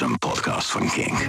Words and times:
een 0.00 0.18
podcast 0.18 0.70
van 0.70 0.88
Kink. 0.90 1.26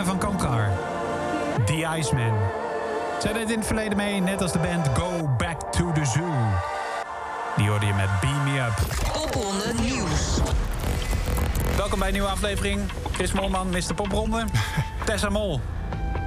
Van 0.00 0.18
Kankar. 0.18 0.68
The 1.66 1.86
Iceman. 1.98 2.38
Zij 3.20 3.32
deed 3.32 3.50
in 3.50 3.58
het 3.58 3.66
verleden 3.66 3.96
mee, 3.96 4.20
net 4.20 4.42
als 4.42 4.52
de 4.52 4.58
band 4.58 4.88
Go 4.98 5.28
Back 5.38 5.72
to 5.72 5.92
the 5.92 6.04
Zoo. 6.04 6.32
Die 7.56 7.68
hoorde 7.68 7.86
je 7.86 7.94
met 7.94 8.08
Beam 8.20 8.44
Me 8.44 8.60
Up. 8.60 8.72
Popronde 9.12 9.72
Nieuws. 9.80 10.40
Welkom 11.76 11.98
bij 11.98 12.08
een 12.08 12.14
nieuwe 12.14 12.28
aflevering. 12.28 12.80
Chris 13.12 13.32
Molman, 13.32 13.70
Mr. 13.70 13.94
Popronde. 13.94 14.44
Tessa 15.04 15.28
Mol, 15.28 15.60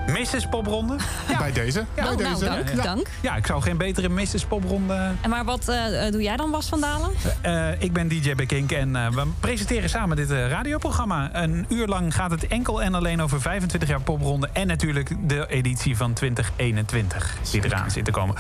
Mrs. 0.08 0.48
Popronde. 0.50 0.96
Bij 1.40 1.52
deze. 1.52 1.86
Bij 1.96 2.04
nou, 2.04 2.18
deze. 2.18 2.46
dank, 2.46 2.70
Ja. 2.76 2.84
dank. 2.84 3.08
Ja, 3.22 3.36
ik 3.36 3.46
zou 3.46 3.62
geen 3.62 3.78
betere 3.78 4.10
Mrs. 4.10 4.46
Popronde... 4.46 5.12
En 5.22 5.30
maar 5.30 5.46
wat 5.46 5.68
eh, 5.68 6.06
eh, 6.06 6.12
doe 6.12 6.22
jij 6.22 6.36
dan, 6.38 6.52
Bas 6.52 6.68
van 6.68 6.82
Dalen? 6.82 7.10
Eh, 7.42 7.82
ik 7.82 7.94
ben 7.94 8.08
DJ 8.08 8.36
Bekink 8.36 8.72
en 8.72 8.96
eh, 8.96 9.08
we 9.10 9.24
presenteren 9.40 9.90
samen 9.90 10.16
dit 10.18 10.32
eh, 10.32 10.48
radioprogramma. 10.50 11.30
Een 11.34 11.66
uur 11.70 11.88
lang 11.88 12.16
gaat 12.16 12.32
het 12.32 12.48
enkel 12.48 12.82
en 12.82 12.94
alleen 12.94 13.22
over 13.22 13.42
25 13.42 13.90
jaar 13.90 14.02
popronde... 14.02 14.50
en 14.54 14.68
natuurlijk 14.68 15.30
de 15.30 15.48
editie 15.48 15.98
van 15.98 16.14
2021 16.14 17.38
die 17.52 17.66
eraan 17.66 17.92
zit 17.92 18.06
te 18.06 18.12
komen. 18.12 18.36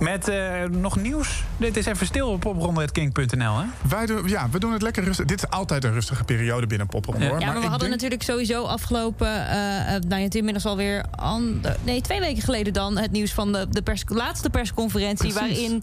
Met 0.00 0.28
eh, 0.28 0.36
nog 0.70 0.96
nieuws. 0.96 1.42
Dit 1.56 1.76
is 1.76 1.86
even 1.86 2.06
stil 2.06 2.28
op 2.28 2.40
popronde.kink.nl, 2.40 3.58
hè? 3.58 3.64
Wij 3.88 4.06
doen, 4.06 4.28
ja, 4.28 4.48
we 4.50 4.58
doen 4.58 4.72
het 4.72 4.82
lekker 4.82 5.04
rustig. 5.04 5.24
Dit 5.24 5.42
is 5.44 5.50
altijd 5.50 5.84
een 5.84 5.92
rustige 5.92 6.24
periode 6.24 6.66
binnen 6.66 6.86
Popronde, 6.86 7.24
Ja. 7.24 7.30
hoor. 7.30 7.40
Ja, 7.40 7.46
maar 7.46 7.54
we 7.54 7.60
hadden 7.60 7.78
denk- 7.78 7.90
natuurlijk 7.92 8.22
sowieso 8.22 8.64
afgelopen... 8.64 9.28
nou, 9.28 10.00
ja, 10.08 10.16
het 10.16 10.34
is 10.34 10.38
inmiddels 10.38 10.66
alweer... 10.66 11.03
ander- 11.10 11.76
nee, 11.84 12.00
twee 12.00 12.20
weken 12.20 12.42
geleden 12.42 12.72
dan... 12.72 12.98
het 12.98 13.10
nieuws 13.10 13.32
van 13.32 13.52
de, 13.52 13.66
de 13.70 13.82
pers, 13.82 14.02
laatste 14.06 14.50
persconferentie... 14.50 15.32
Precies. 15.32 15.56
waarin 15.56 15.82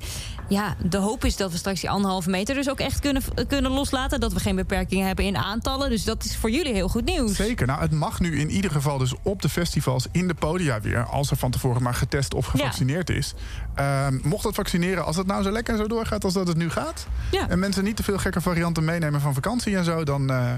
ja, 0.52 0.76
de 0.84 0.98
hoop 0.98 1.26
is 1.26 1.36
dat 1.36 1.52
we 1.52 1.58
straks 1.58 1.80
die 1.80 1.90
anderhalve 1.90 2.30
meter... 2.30 2.56
dus 2.56 2.70
ook 2.70 2.80
echt 2.80 3.00
kunnen, 3.00 3.22
kunnen 3.48 3.72
loslaten. 3.72 4.20
Dat 4.20 4.34
we 4.34 4.40
geen 4.40 4.56
beperkingen 4.56 5.08
hebben 5.08 5.26
in 5.26 5.38
aantallen. 5.38 5.90
Dus 5.90 6.04
dat 6.04 6.24
is 6.24 6.38
voor 6.38 6.52
jullie 6.52 6.74
heel 6.74 6.88
goed 6.88 7.06
nieuws. 7.06 7.36
Zeker. 7.36 7.68
Nou, 7.68 7.82
het 7.82 7.92
mag 7.92 8.20
nu 8.20 8.40
in 8.40 8.50
ieder 8.50 8.72
geval 8.72 8.98
dus 8.98 9.14
op 9.24 9.42
de 9.42 9.50
festivals 9.50 10.06
in 10.12 10.28
de 10.28 10.34
podia 10.34 10.82
weer... 10.82 11.04
als 11.04 11.32
er 11.32 11.38
van 11.38 11.52
tevoren 11.52 11.84
maar 11.84 11.94
getest 11.94 12.34
of 12.34 12.46
gevaccineerd 12.46 13.10
is. 13.10 13.34
Ehm, 13.76 14.20
mocht 14.24 14.44
dat 14.44 14.56
vaccineren, 14.56 15.06
als 15.06 15.16
het 15.16 15.28
nou 15.28 15.44
zo 15.44 15.52
lekker 15.52 15.78
zo 15.78 15.88
doorgaat 15.88 16.24
als 16.24 16.34
dat 16.34 16.48
het 16.48 16.58
nu 16.58 16.70
gaat... 16.70 17.08
Ja. 17.32 17.50
en 17.50 17.60
mensen 17.60 17.84
niet 17.84 17.96
te 17.96 18.04
veel 18.04 18.18
gekke 18.18 18.42
varianten 18.42 18.86
meenemen 18.86 19.22
van 19.22 19.34
vakantie 19.34 19.78
en 19.78 19.84
zo... 19.84 20.04
dan, 20.04 20.32
eh, 20.32 20.54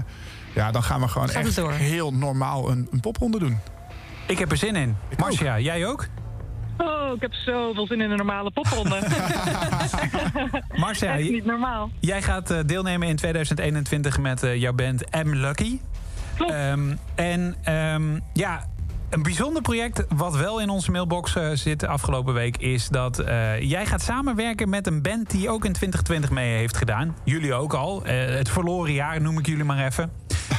ja, 0.54 0.70
dan 0.70 0.82
gaan 0.82 1.00
we 1.00 1.08
gewoon 1.08 1.28
Gaat 1.28 1.44
echt 1.44 1.76
heel 1.76 2.14
normaal 2.14 2.70
een, 2.70 2.88
een 2.90 3.00
popronde 3.00 3.38
doen. 3.38 3.58
Ik 4.26 4.38
heb 4.38 4.50
er 4.50 4.56
zin 4.56 4.76
in. 4.76 4.96
Ik 5.08 5.18
Marcia, 5.18 5.58
jij 5.58 5.86
ook? 5.86 6.06
Oh, 6.78 7.14
ik 7.14 7.20
heb 7.20 7.32
zoveel 7.32 7.86
zin 7.86 8.00
in 8.00 8.10
een 8.10 8.16
normale 8.16 8.50
popronde. 8.50 8.98
Marcia, 10.76 11.16
Echt 11.16 11.30
niet 11.30 11.44
normaal. 11.44 11.90
jij 12.00 12.22
gaat 12.22 12.50
eh, 12.50 12.58
deelnemen 12.66 13.08
in 13.08 13.16
2021 13.16 14.18
met 14.18 14.42
eh, 14.42 14.56
jouw 14.56 14.72
band 14.72 15.24
M 15.24 15.34
Lucky. 15.34 15.80
Klopt. 16.36 16.52
Ehm, 16.52 16.96
en 17.14 17.54
ehm, 17.62 18.18
ja, 18.32 18.66
een 19.14 19.22
bijzonder 19.22 19.62
project 19.62 20.04
wat 20.14 20.36
wel 20.36 20.60
in 20.60 20.68
onze 20.68 20.90
mailbox 20.90 21.36
eh, 21.36 21.50
zit 21.52 21.80
de 21.80 21.86
afgelopen 21.86 22.34
week... 22.34 22.56
is 22.56 22.88
dat 22.88 23.18
eh, 23.18 23.60
jij 23.60 23.86
gaat 23.86 24.02
samenwerken 24.02 24.68
met 24.68 24.86
een 24.86 25.02
band 25.02 25.30
die 25.30 25.48
ook 25.48 25.64
in 25.64 25.72
2020 25.72 26.30
mee 26.30 26.56
heeft 26.56 26.76
gedaan. 26.76 27.16
Jullie 27.24 27.54
ook 27.54 27.74
al. 27.74 28.02
Het 28.04 28.48
verloren 28.48 28.92
jaar 28.92 29.20
noem 29.20 29.38
ik 29.38 29.46
jullie 29.46 29.64
maar 29.64 29.86
even. 29.86 30.10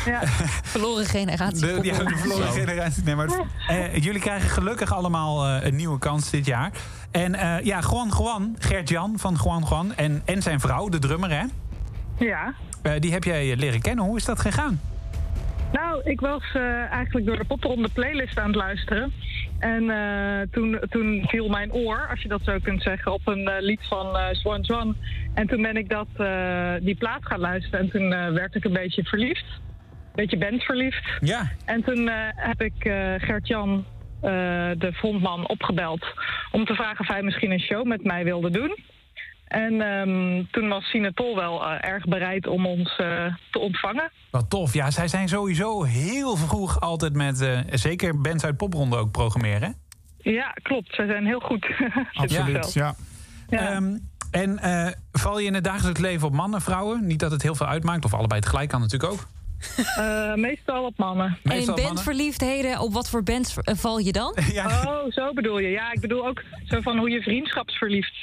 Ja. 0.06 0.22
Verloren 0.74 1.06
generatie. 1.06 1.60
De, 1.60 1.80
ja, 1.82 1.98
de 1.98 2.18
verloren 2.18 2.52
generatie. 2.52 3.04
Nee, 3.04 3.16
maar, 3.16 3.30
eh, 3.68 3.96
jullie 3.96 4.22
krijgen 4.22 4.50
gelukkig 4.50 4.94
allemaal 4.94 5.46
eh, 5.46 5.66
een 5.66 5.76
nieuwe 5.76 6.00
kans 6.00 6.30
dit 6.30 6.46
jaar. 6.46 6.72
En 7.12 7.36
eh, 7.36 7.66
ja, 7.66 7.80
Juan 7.92 8.12
Juan, 8.18 8.56
Gert-Jan 8.60 9.20
van 9.20 9.38
Juan 9.44 9.66
Juan... 9.70 9.96
En, 9.96 10.22
en 10.26 10.42
zijn 10.42 10.60
vrouw, 10.60 10.90
de 10.90 11.00
drummer, 11.00 11.30
hè? 11.30 11.44
ja. 12.26 12.54
Eh, 12.82 12.94
die 13.00 13.12
heb 13.12 13.24
jij 13.24 13.56
leren 13.56 13.82
kennen. 13.82 14.06
Hoe 14.06 14.18
is 14.18 14.26
dat 14.26 14.40
gegaan? 14.40 14.80
Nou, 15.72 16.02
ik 16.04 16.20
was 16.20 16.44
eh, 16.54 16.92
eigenlijk 16.92 17.26
door 17.26 17.38
de 17.38 17.44
popronde 17.46 17.90
playlist 17.94 18.40
aan 18.40 18.48
het 18.48 18.56
luisteren. 18.56 19.14
En 19.60 19.90
eh, 19.90 20.48
toen, 20.52 20.80
toen 20.90 21.24
viel 21.28 21.50
mijn 21.50 21.74
oor, 21.74 22.08
als 22.10 22.22
je 22.22 22.28
dat 22.28 22.42
zo 22.44 22.58
kunt 22.64 22.82
zeggen, 22.82 23.14
op 23.14 23.22
een 23.28 23.48
eh, 23.48 23.62
lied 23.62 23.82
van 23.90 24.18
eh 24.18 24.26
Swan 24.32 24.64
Swan. 24.64 24.96
En 25.34 25.48
toen 25.48 25.62
ben 25.62 25.78
ik 25.78 25.90
dat, 25.90 26.08
eh, 26.18 26.74
die 26.82 26.96
plaat 26.96 27.26
gaan 27.26 27.40
luisteren. 27.40 27.80
En 27.80 27.90
toen 27.90 28.14
eh, 28.14 28.32
werd 28.34 28.56
ik 28.56 28.64
een 28.66 28.74
beetje 28.74 29.04
verliefd. 29.04 29.46
Beetje 30.16 30.38
bandverliefd. 30.38 31.04
Ja. 31.20 31.52
En 31.66 31.84
toen 31.84 32.08
eh, 32.08 32.16
heb 32.36 32.62
ik 32.62 32.86
eh, 32.86 33.14
Gert-Jan, 33.18 33.86
eh, 34.22 34.32
de 34.78 34.92
frontman, 34.94 35.48
opgebeld... 35.48 36.06
om 36.52 36.66
te 36.66 36.74
vragen 36.74 37.00
of 37.00 37.08
hij 37.08 37.22
misschien 37.22 37.52
een 37.52 37.60
show 37.60 37.86
met 37.86 38.04
mij 38.04 38.24
wilde 38.24 38.50
doen. 38.50 38.78
En 39.46 39.82
ehm, 39.82 40.44
toen 40.52 40.70
was 40.70 40.84
Sinatol 40.84 41.36
wel 41.36 41.74
erg 41.74 42.06
bereid 42.06 42.48
om 42.48 42.66
ons 42.66 42.96
te 43.52 43.60
ontvangen. 43.60 44.12
Wat 44.32 44.50
tof. 44.50 44.74
Ja, 44.74 44.92
zij 44.92 45.08
zijn 45.08 45.28
sowieso 45.28 45.84
heel 45.84 46.36
vroeg 46.36 46.80
altijd 46.80 47.14
met... 47.14 47.66
zeker 47.70 48.22
bands 48.22 48.46
uit 48.46 48.58
popronde 48.58 48.98
ook 48.98 49.12
programmeren. 49.12 49.76
Ja, 50.18 50.52
klopt. 50.62 50.96
Zij 50.96 51.06
zijn 51.06 51.26
heel 51.26 51.40
goed. 51.40 51.68
Absoluut, 52.14 52.74
ja. 52.74 52.96
Ja. 53.50 53.60
Ehm, 53.60 53.98
en 54.32 54.60
val 55.12 55.40
je 55.40 55.48
in 55.48 55.54
het 55.54 55.64
dagelijks 55.64 56.00
leven 56.00 56.28
op 56.28 56.34
mannen, 56.34 56.62
vrouwen? 56.62 57.08
Niet 57.08 57.20
dat 57.20 57.32
het 57.32 57.42
heel 57.42 57.56
veel 57.56 57.68
uitmaakt. 57.68 58.06
Of 58.06 58.14
allebei 58.14 58.42
tegelijk 58.42 58.70
kan 58.70 58.80
natuurlijk 58.82 59.12
ook. 59.14 59.28
Eh, 59.96 60.34
meestal 60.34 60.86
op 60.86 60.98
mannen. 60.98 61.38
En 61.44 61.60
in 61.60 61.66
bandverliefdheden, 61.76 62.80
op 62.80 62.94
wat 62.94 63.10
voor 63.10 63.24
bands 63.24 63.58
eh, 63.58 63.76
val 63.76 63.98
je 64.00 64.12
dan? 64.12 64.36
Ja. 64.54 64.66
Oh, 64.86 65.12
zo 65.12 65.34
bedoel 65.34 65.60
je. 65.60 65.70
Ja, 65.70 65.92
ik 65.94 66.00
bedoel 66.00 66.28
ook 66.28 66.44
zo 66.66 66.82
van 66.82 66.98
hoe 66.98 67.10
je 67.10 67.22
vriendschapsverliefd 67.22 68.14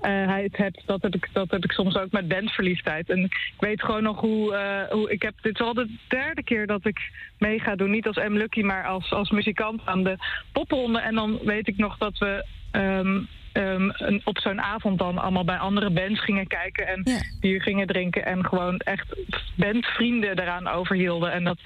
eh, 0.00 0.10
hebt. 0.50 0.82
Dat 0.86 1.02
heb, 1.02 1.14
ik, 1.14 1.28
dat 1.32 1.50
heb 1.50 1.64
ik 1.64 1.72
soms 1.72 1.96
ook 1.96 2.10
met 2.10 2.28
bandverliefdheid. 2.28 3.10
En 3.10 3.18
ik 3.24 3.54
weet 3.58 3.82
gewoon 3.82 4.02
nog 4.02 4.20
hoe... 4.20 4.54
eh, 4.54 4.92
hoe 4.92 5.10
ik 5.10 5.22
heb, 5.22 5.34
dit 5.42 5.54
is 5.54 5.60
al 5.66 5.74
de 5.74 5.96
derde 6.08 6.42
keer 6.42 6.66
dat 6.66 6.86
ik 6.86 6.98
mee 7.38 7.58
ga 7.60 7.76
doen. 7.76 7.90
Niet 7.90 8.06
als 8.06 8.16
M. 8.16 8.32
Lucky, 8.36 8.60
maar 8.62 8.86
als, 8.86 9.12
als 9.12 9.30
muzikant 9.30 9.80
aan 9.84 10.04
de 10.04 10.16
popronde. 10.52 11.00
En 11.00 11.14
dan 11.14 11.38
weet 11.44 11.68
ik 11.68 11.76
nog 11.76 11.98
dat 11.98 12.18
we... 12.18 12.44
ehm, 12.70 13.18
ehm, 13.52 13.90
een, 13.92 14.20
op 14.24 14.38
zo'n 14.38 14.60
avond 14.60 14.98
dan 14.98 15.18
allemaal 15.18 15.44
bij 15.44 15.56
andere 15.58 15.90
bands 15.90 16.24
gingen 16.24 16.46
kijken 16.46 16.86
en 16.86 17.00
Ja. 17.04 17.18
bier 17.40 17.62
gingen 17.62 17.86
drinken 17.86 18.24
en 18.26 18.44
gewoon 18.46 18.76
echt 18.78 19.16
bandvrienden 19.56 20.38
eraan 20.40 20.68
overhielden. 20.68 21.32
En 21.32 21.44
dat 21.44 21.58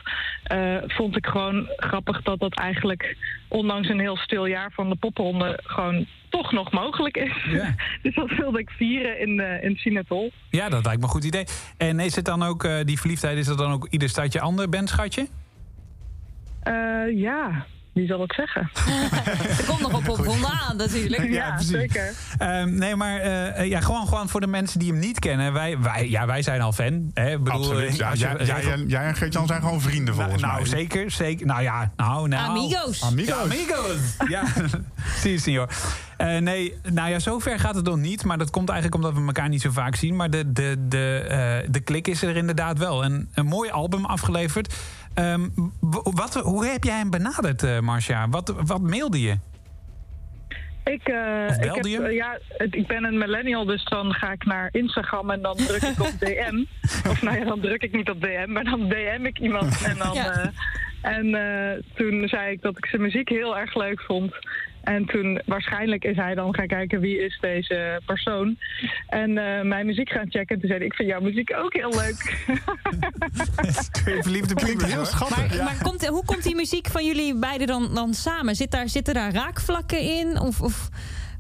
eh, 0.45 0.77
vond 0.87 1.17
ik 1.17 1.27
gewoon 1.27 1.69
grappig 1.77 2.23
dat 2.23 2.41
dat 2.41 2.55
eigenlijk, 2.55 3.17
ondanks 3.49 3.89
een 3.89 4.01
heel 4.01 4.17
stil 4.17 4.47
jaar 4.47 4.71
van 4.73 4.89
de 4.89 4.97
popronde, 4.97 5.59
gewoon 5.63 6.07
toch 6.29 6.53
nog 6.53 6.73
mogelijk 6.73 7.17
is. 7.17 7.33
Ja. 7.51 7.75
dus 8.03 8.15
dat 8.15 8.31
wilde 8.31 8.59
ik 8.59 8.71
vieren 8.71 9.19
in, 9.21 9.41
eh 9.41 9.63
in 9.65 9.77
Sinatol. 9.77 10.33
ja, 10.51 10.69
dat 10.69 10.85
lijkt 10.85 11.01
me 11.01 11.07
een 11.07 11.13
goed 11.13 11.25
idee. 11.25 11.45
En 11.77 12.01
is 12.01 12.17
het 12.17 12.25
dan 12.25 12.43
ook, 12.43 12.65
eh, 12.65 12.77
die 12.85 12.99
verliefdheid, 13.01 13.39
is 13.39 13.47
dat 13.47 13.59
dan 13.59 13.73
ook 13.73 13.87
ieder 13.91 14.09
stadje 14.09 14.41
ander 14.41 14.69
bandschatje? 14.69 15.27
Eh, 16.63 16.75
ja, 17.21 17.67
wie 17.95 18.07
zal 18.07 18.23
ik 18.23 18.33
zeggen? 18.33 18.71
Er 19.59 19.65
komt 19.67 19.81
nog 19.81 19.95
op 19.95 20.03
popronde 20.05 20.47
aan 20.49 20.77
natuurlijk. 20.77 21.33
Ja, 21.33 21.51
precies. 21.55 21.71
zeker. 21.71 22.15
Ehm, 22.39 22.75
nee, 22.75 22.97
maar 22.97 23.17
eh, 23.21 23.61
eh, 23.61 23.69
ja, 23.69 23.81
gewoon, 23.81 24.09
gewoon 24.09 24.29
voor 24.29 24.41
de 24.41 24.47
mensen 24.47 24.79
die 24.79 24.91
hem 24.91 24.99
niet 25.01 25.19
kennen. 25.19 25.53
Wij, 25.53 25.79
wij, 25.79 26.09
ja, 26.11 26.27
wij 26.27 26.43
zijn 26.43 26.61
al 26.61 26.73
fan. 26.73 27.11
Hè? 27.15 27.39
Bedoel, 27.39 27.61
Absoluut. 27.61 27.89
eh, 27.91 27.97
Ja, 27.97 28.13
jij, 28.15 28.37
jij, 28.47 28.73
en- 28.73 28.89
jij 28.89 29.05
en 29.05 29.15
Geert-Jan 29.17 29.47
zijn 29.47 29.61
gewoon 29.63 29.81
vrienden 29.81 30.05
nou, 30.17 30.17
volgens 30.17 30.43
nou, 30.43 30.55
mij. 30.61 30.65
zeker, 30.71 31.11
zeker. 31.11 31.47
Nou 31.47 31.63
ja, 31.63 31.93
nou, 31.97 32.29
nou. 32.29 32.49
Amigos. 32.49 33.03
Amigos. 33.03 33.27
Ja, 33.37 33.41
amigos. 33.43 33.97
ja, 34.35 34.43
zie 35.21 35.31
je, 35.33 35.39
senor. 35.39 35.69
Eh, 36.17 36.39
nee, 36.39 36.75
nou 36.93 37.11
ja, 37.11 37.19
zover 37.19 37.59
gaat 37.59 37.75
het 37.75 37.85
nog 37.85 37.97
niet. 37.97 38.25
Maar 38.25 38.39
dat 38.39 38.51
komt 38.51 38.69
eigenlijk 38.69 39.03
omdat 39.05 39.21
we 39.21 39.27
elkaar 39.27 39.49
niet 39.49 39.61
zo 39.63 39.71
vaak 39.71 39.97
zien. 39.97 40.17
Maar 40.17 40.31
de, 40.31 40.53
de, 40.53 40.77
de, 40.89 41.25
eh, 41.29 41.71
de 41.73 41.81
klik 41.81 42.09
is 42.09 42.23
er 42.23 42.37
inderdaad 42.37 42.79
wel. 42.79 43.05
En 43.05 43.29
een 43.35 43.47
mooi 43.47 43.71
album 43.71 44.05
afgeleverd. 44.05 44.75
Ehm, 45.15 45.49
wat, 46.15 46.35
hoe 46.35 46.67
heb 46.67 46.85
jij 46.85 46.97
hem 46.97 47.11
benaderd, 47.11 47.63
eh 47.63 47.79
Marcia? 47.81 48.29
Wat, 48.29 48.55
wat 48.67 48.81
mailde 48.81 49.21
je? 49.21 49.35
Ik, 50.85 51.09
eh, 51.09 51.49
ik, 51.61 51.75
heb, 51.75 51.85
je? 51.85 52.03
eh, 52.03 52.15
ja, 52.15 52.39
ik 52.71 52.87
ben 52.87 53.05
een 53.05 53.19
millennial, 53.19 53.65
dus 53.65 53.85
dan 53.85 54.13
ga 54.15 54.33
ik 54.33 54.45
naar 54.45 54.69
Instagram 54.73 55.31
en 55.31 55.43
dan 55.43 55.57
druk 55.57 55.83
ik 55.83 56.01
op 56.01 56.13
DM. 56.25 56.65
Of 57.09 57.23
nou 57.23 57.39
ja, 57.39 57.45
dan 57.45 57.61
druk 57.61 57.83
ik 57.83 57.93
niet 57.93 58.11
op 58.11 58.21
DM, 58.21 58.47
maar 58.53 58.65
dan 58.65 58.89
DM 58.89 59.25
ik 59.27 59.39
iemand. 59.39 59.83
En, 59.83 59.99
dan, 59.99 60.15
Ja. 60.15 60.33
eh, 60.43 60.49
en 61.17 61.35
eh, 61.35 61.83
toen 61.95 62.29
zei 62.29 62.53
ik 62.53 62.63
dat 62.63 62.77
ik 62.77 62.87
zijn 62.87 63.03
muziek 63.03 63.29
heel 63.29 63.59
erg 63.59 63.75
leuk 63.75 64.01
vond. 64.01 64.33
En 64.85 65.07
toen 65.07 65.41
waarschijnlijk 65.47 66.05
is 66.05 66.17
hij 66.17 66.35
dan 66.35 66.55
gaan 66.55 66.67
kijken 66.67 67.01
wie 67.01 67.19
is 67.25 67.39
deze 67.41 68.01
persoon. 68.07 68.57
En 69.09 69.39
eh, 69.39 69.63
mijn 69.65 69.87
muziek 69.87 70.09
gaan 70.11 70.31
checken. 70.31 70.55
En 70.55 70.59
toen 70.61 70.69
zei 70.69 70.79
hij, 70.79 70.87
ik 70.89 70.95
vind 70.95 71.09
jouw 71.09 71.21
muziek 71.21 71.53
ook 71.57 71.73
heel 71.75 71.91
leuk. 71.91 72.47
Twee 73.93 74.23
verliefde 74.23 74.55
pubers, 74.55 74.85
heel 74.89 74.97
hoor. 74.97 75.07
schattig. 75.07 75.57
Maar, 75.57 75.65
maar 75.65 75.79
komt, 75.83 76.07
hoe 76.07 76.25
komt 76.25 76.43
die 76.43 76.55
muziek 76.55 76.87
van 76.87 77.05
jullie 77.07 77.35
beiden 77.39 77.67
dan, 77.67 77.95
dan 77.95 78.15
samen? 78.15 78.55
Zit 78.55 78.71
daar, 78.71 78.89
zitten 78.89 79.15
daar 79.15 79.33
raakvlakken 79.33 80.01
in? 80.01 80.39
Of, 80.41 80.61
of 80.61 80.89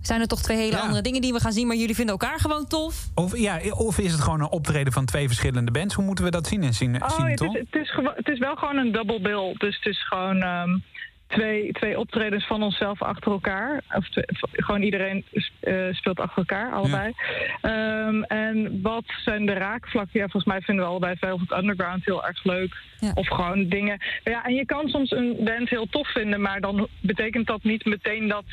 zijn 0.00 0.20
er 0.20 0.26
toch 0.26 0.42
twee 0.42 0.56
hele 0.56 0.76
Ja. 0.76 0.82
andere 0.82 1.02
dingen 1.02 1.20
die 1.20 1.32
we 1.32 1.40
gaan 1.40 1.52
zien... 1.52 1.66
maar 1.66 1.76
jullie 1.76 1.94
vinden 1.94 2.18
elkaar 2.18 2.40
gewoon 2.40 2.66
tof? 2.66 3.06
Of, 3.14 3.36
ja, 3.38 3.60
of 3.70 3.98
is 3.98 4.12
het 4.12 4.20
gewoon 4.20 4.40
een 4.40 4.50
optreden 4.50 4.92
van 4.92 5.04
twee 5.04 5.26
verschillende 5.26 5.70
bands? 5.70 5.94
Hoe 5.94 6.04
moeten 6.04 6.24
we 6.24 6.30
dat 6.30 6.46
zien 6.46 6.62
in 6.62 6.74
Cine- 6.74 6.98
Oh, 6.98 7.04
het 7.04 7.12
Cinetol? 7.14 7.54
is, 7.54 7.60
het, 7.70 7.82
is 7.82 7.92
het 8.16 8.28
is 8.28 8.38
wel 8.38 8.54
gewoon 8.56 8.76
een 8.76 8.92
double 8.92 9.20
bill. 9.20 9.54
Dus 9.58 9.76
het 9.76 9.86
is 9.86 10.06
gewoon... 10.06 10.42
ehm, 10.42 10.78
twee, 11.26 11.72
twee 11.72 11.98
optredens 11.98 12.46
van 12.46 12.62
onszelf 12.62 13.02
achter 13.02 13.32
elkaar. 13.32 13.82
Of 13.96 14.08
twee- 14.08 14.24
gewoon 14.52 14.82
iedereen 14.82 15.24
eh, 15.60 15.74
speelt 15.92 16.20
achter 16.20 16.38
elkaar, 16.38 16.72
allebei. 16.72 17.12
Ehm, 17.60 18.22
en 18.22 18.78
wat 18.82 19.04
zijn 19.24 19.46
de 19.46 19.52
raakvlakken? 19.52 20.20
Ja, 20.20 20.28
volgens 20.28 20.44
mij 20.52 20.60
vinden 20.60 20.84
we 20.84 20.90
allebei 20.90 21.16
Velvet 21.16 21.52
Underground 21.52 22.04
heel 22.04 22.26
erg 22.26 22.44
leuk. 22.44 22.76
Ja. 23.00 23.10
Of 23.14 23.28
gewoon 23.28 23.68
dingen. 23.68 23.98
Ja, 24.24 24.44
en 24.44 24.54
je 24.54 24.66
kan 24.66 24.88
soms 24.88 25.10
een 25.10 25.36
band 25.44 25.68
heel 25.68 25.86
tof 25.90 26.12
vinden, 26.12 26.40
maar 26.40 26.60
dan 26.60 26.88
betekent 27.00 27.46
dat 27.46 27.62
niet 27.62 27.84
meteen 27.84 28.28
dat, 28.28 28.44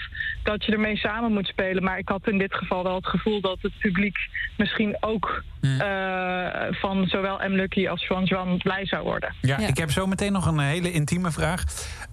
dat 0.44 0.66
je 0.66 0.72
ermee 0.72 0.98
samen 0.98 1.32
moet 1.34 1.48
spelen. 1.48 1.84
Maar 1.84 1.98
ik 1.98 2.10
had 2.10 2.28
in 2.28 2.38
dit 2.38 2.54
geval 2.54 2.84
wel 2.84 2.96
het 2.96 3.08
gevoel 3.08 3.42
dat 3.42 3.58
het 3.62 3.78
publiek 3.80 4.18
misschien 4.58 4.98
ook 5.00 5.44
eh, 5.62 6.48
van 6.72 7.08
zowel 7.08 7.38
M. 7.38 7.52
Lucky 7.54 7.88
als 7.88 8.08
Juan 8.08 8.24
Juan 8.24 8.58
blij 8.58 8.86
zou 8.86 9.04
worden. 9.04 9.34
Ja, 9.42 9.60
Ja. 9.60 9.68
ik 9.68 9.78
heb 9.78 9.92
zo 9.92 10.08
meteen 10.08 10.32
nog 10.32 10.46
een 10.46 10.60
hele 10.60 10.92
intieme 10.92 11.32
vraag. 11.32 11.64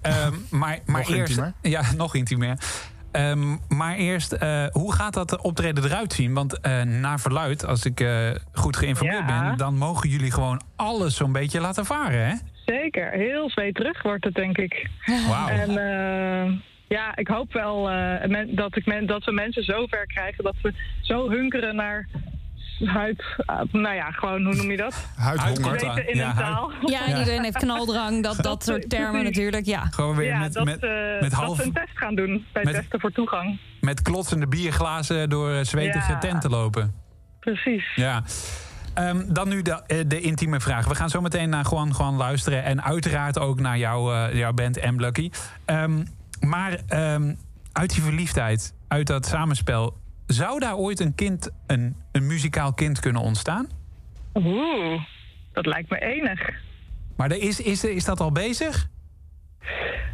Ehm, 0.01 0.33
maar, 0.51 0.79
maar 0.85 1.01
Nog 1.01 1.09
eerst, 1.11 1.19
intiemer? 1.37 1.53
Ja, 1.61 1.81
nog 1.97 2.15
intiemer. 2.15 2.57
Ehm, 3.11 3.55
maar 3.67 3.95
eerst, 3.95 4.31
eh, 4.31 4.65
hoe 4.71 4.93
gaat 4.93 5.13
dat 5.13 5.41
optreden 5.41 5.83
eruit 5.83 6.13
zien? 6.13 6.33
Want 6.33 6.59
eh, 6.59 6.81
naar 6.81 7.19
verluid, 7.19 7.65
als 7.65 7.85
ik 7.85 7.99
eh, 7.99 8.29
goed 8.53 8.77
geïnformeerd 8.77 9.29
Ja. 9.29 9.47
ben... 9.49 9.57
dan 9.57 9.77
mogen 9.77 10.09
jullie 10.09 10.31
gewoon 10.31 10.61
alles 10.75 11.15
zo'n 11.15 11.31
beetje 11.31 11.59
laten 11.59 11.85
varen, 11.85 12.27
hè? 12.27 12.33
Zeker, 12.65 13.11
heel 13.11 13.49
zweterig 13.49 14.01
wordt 14.03 14.23
het, 14.23 14.33
denk 14.33 14.57
ik. 14.57 14.89
En 15.49 15.69
eh, 15.69 16.51
ja, 16.87 17.15
ik 17.15 17.27
hoop 17.27 17.53
wel 17.53 17.89
eh, 17.89 18.27
men- 18.29 18.55
dat, 18.55 18.75
ik 18.75 18.85
men, 18.85 19.05
dat 19.07 19.23
we 19.23 19.31
mensen 19.31 19.63
zo 19.63 19.85
ver 19.87 20.05
krijgen 20.07 20.43
dat 20.43 20.55
we 20.61 20.73
zo 21.01 21.29
hunkeren 21.29 21.75
naar 21.75 22.07
huid. 22.87 23.23
ah, 23.45 23.61
nou 23.71 23.95
ja, 23.95 24.11
gewoon, 24.11 24.43
hoe 24.45 24.55
noem 24.55 24.71
je 24.71 24.77
dat? 24.77 25.05
Huidhonger. 25.15 26.09
In 26.09 26.15
Ja, 26.17 26.29
een 26.29 26.35
huid- 26.35 26.37
taal. 26.55 26.71
Ja, 26.85 27.05
en 27.07 27.17
iedereen 27.17 27.43
heeft 27.43 27.57
knaldrang, 27.57 28.23
dat, 28.27 28.37
dat 28.37 28.63
soort 28.63 28.89
termen 28.89 29.09
Precies. 29.11 29.27
natuurlijk. 29.27 29.65
Ja. 29.65 29.81
Gewoon 29.89 30.15
weer 30.15 30.27
Ja, 30.27 30.39
met, 30.39 30.53
dat, 30.53 30.65
met, 30.65 30.83
eh, 30.83 30.89
met, 31.19 31.31
half, 31.33 31.57
we 31.57 31.63
een 31.63 31.73
test 31.73 31.91
gaan 31.97 32.15
doen 32.15 32.45
bij 32.53 32.63
met- 32.63 32.73
testen 32.73 32.99
voor 32.99 33.11
toegang. 33.11 33.59
met 33.81 34.01
klotsende 34.01 34.47
bierglazen 34.47 35.29
door 35.29 35.51
eh, 35.51 35.63
zwetige 35.63 36.11
Ja. 36.11 36.17
tenten 36.17 36.49
lopen. 36.49 36.93
Precies. 37.39 37.95
Ja. 37.95 38.23
Ehm, 38.93 39.33
dan 39.33 39.49
nu 39.49 39.61
de, 39.61 39.83
eh, 39.87 39.97
de 40.07 40.21
intieme 40.21 40.59
vraag. 40.59 40.87
We 40.87 40.95
gaan 40.95 41.09
zo 41.09 41.21
meteen 41.21 41.49
naar 41.49 41.65
Juan 41.69 41.93
Juan 41.97 42.15
luisteren. 42.15 42.63
En 42.63 42.83
uiteraard 42.83 43.39
ook 43.39 43.59
naar 43.59 43.77
jouw, 43.77 44.13
eh, 44.13 44.33
jouw 44.37 44.53
band 44.53 44.91
M. 44.91 44.99
Lucky. 44.99 45.29
Ehm, 45.65 46.03
maar 46.39 46.77
ehm, 46.87 47.33
uit 47.71 47.93
die 47.93 48.01
verliefdheid, 48.03 48.73
uit 48.87 49.07
dat 49.07 49.25
samenspel... 49.25 49.97
zou 50.33 50.59
daar 50.59 50.75
ooit 50.75 50.99
een 50.99 51.15
kind, 51.15 51.49
een, 51.67 51.95
een 52.11 52.27
muzikaal 52.27 52.73
kind 52.73 52.99
kunnen 52.99 53.21
ontstaan? 53.21 53.67
Oeh, 54.33 55.01
dat 55.53 55.65
lijkt 55.65 55.89
me 55.89 55.99
enig. 55.99 56.49
Maar 57.17 57.31
er 57.31 57.41
is, 57.41 57.59
is, 57.61 57.83
is 57.83 58.05
dat 58.05 58.19
al 58.19 58.31
bezig? 58.31 58.87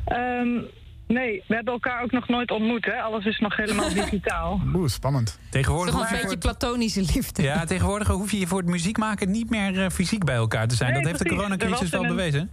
Ehm, 0.05 0.53
nee, 1.07 1.43
we 1.47 1.55
hebben 1.55 1.73
elkaar 1.73 2.03
ook 2.03 2.11
nog 2.11 2.27
nooit 2.27 2.51
ontmoet, 2.51 2.85
hè? 2.85 3.01
Alles 3.01 3.25
is 3.25 3.39
nog 3.39 3.55
helemaal 3.55 3.93
digitaal. 4.03 4.61
Oeh, 4.73 4.87
spannend. 4.89 5.39
Tegenwoordig 5.49 5.93
Toch 5.93 6.01
hoef 6.01 6.11
een 6.11 6.17
je, 6.17 6.21
beetje 6.23 6.37
voor 6.41 6.49
het, 6.51 6.59
platonische 6.59 7.01
liefde. 7.01 7.43
ja, 7.43 7.65
tegenwoordig 7.65 8.07
hoef 8.07 8.31
je 8.31 8.47
voor 8.47 8.57
het 8.59 8.69
muziek 8.69 8.97
maken 8.97 9.31
niet 9.31 9.49
meer 9.49 9.83
eh, 9.83 9.89
fysiek 9.89 10.23
bij 10.23 10.35
elkaar 10.35 10.67
te 10.67 10.75
zijn. 10.75 10.91
Nee, 10.93 11.01
dat 11.01 11.11
heeft 11.11 11.23
de 11.23 11.29
coronacrisis 11.35 11.89
wel 11.89 12.01
een- 12.03 12.07
bewezen. 12.07 12.49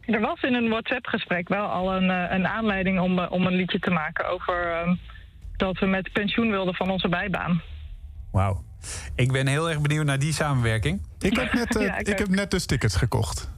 Er 0.00 0.20
was 0.20 0.42
in 0.42 0.54
een 0.54 0.68
WhatsApp-gesprek 0.68 1.48
wel 1.48 1.66
al 1.66 1.94
een, 1.94 2.10
eh, 2.10 2.36
een 2.36 2.46
aanleiding 2.46 3.00
om, 3.00 3.18
eh, 3.18 3.32
om 3.32 3.46
een 3.46 3.54
liedje 3.54 3.78
te 3.78 3.90
maken 3.90 4.28
over 4.28 4.72
ehm, 4.72 4.94
dat 5.60 5.78
we 5.78 5.86
met 5.86 6.12
pensioen 6.12 6.50
wilden 6.50 6.74
van 6.74 6.90
onze 6.90 7.08
bijbaan. 7.08 7.62
Wauw. 8.32 8.62
Ik 9.14 9.32
ben 9.32 9.46
heel 9.46 9.70
erg 9.70 9.80
benieuwd 9.80 10.04
naar 10.04 10.18
die 10.18 10.32
samenwerking. 10.32 11.02
Ik 11.18 11.36
heb 11.36 11.52
net, 11.52 11.76
eh, 11.76 11.86
Ja, 11.86 11.98
ik 11.98 12.18
heb 12.18 12.28
net 12.28 12.50
dus 12.50 12.66
tickets 12.66 12.96
gekocht. 12.96 13.50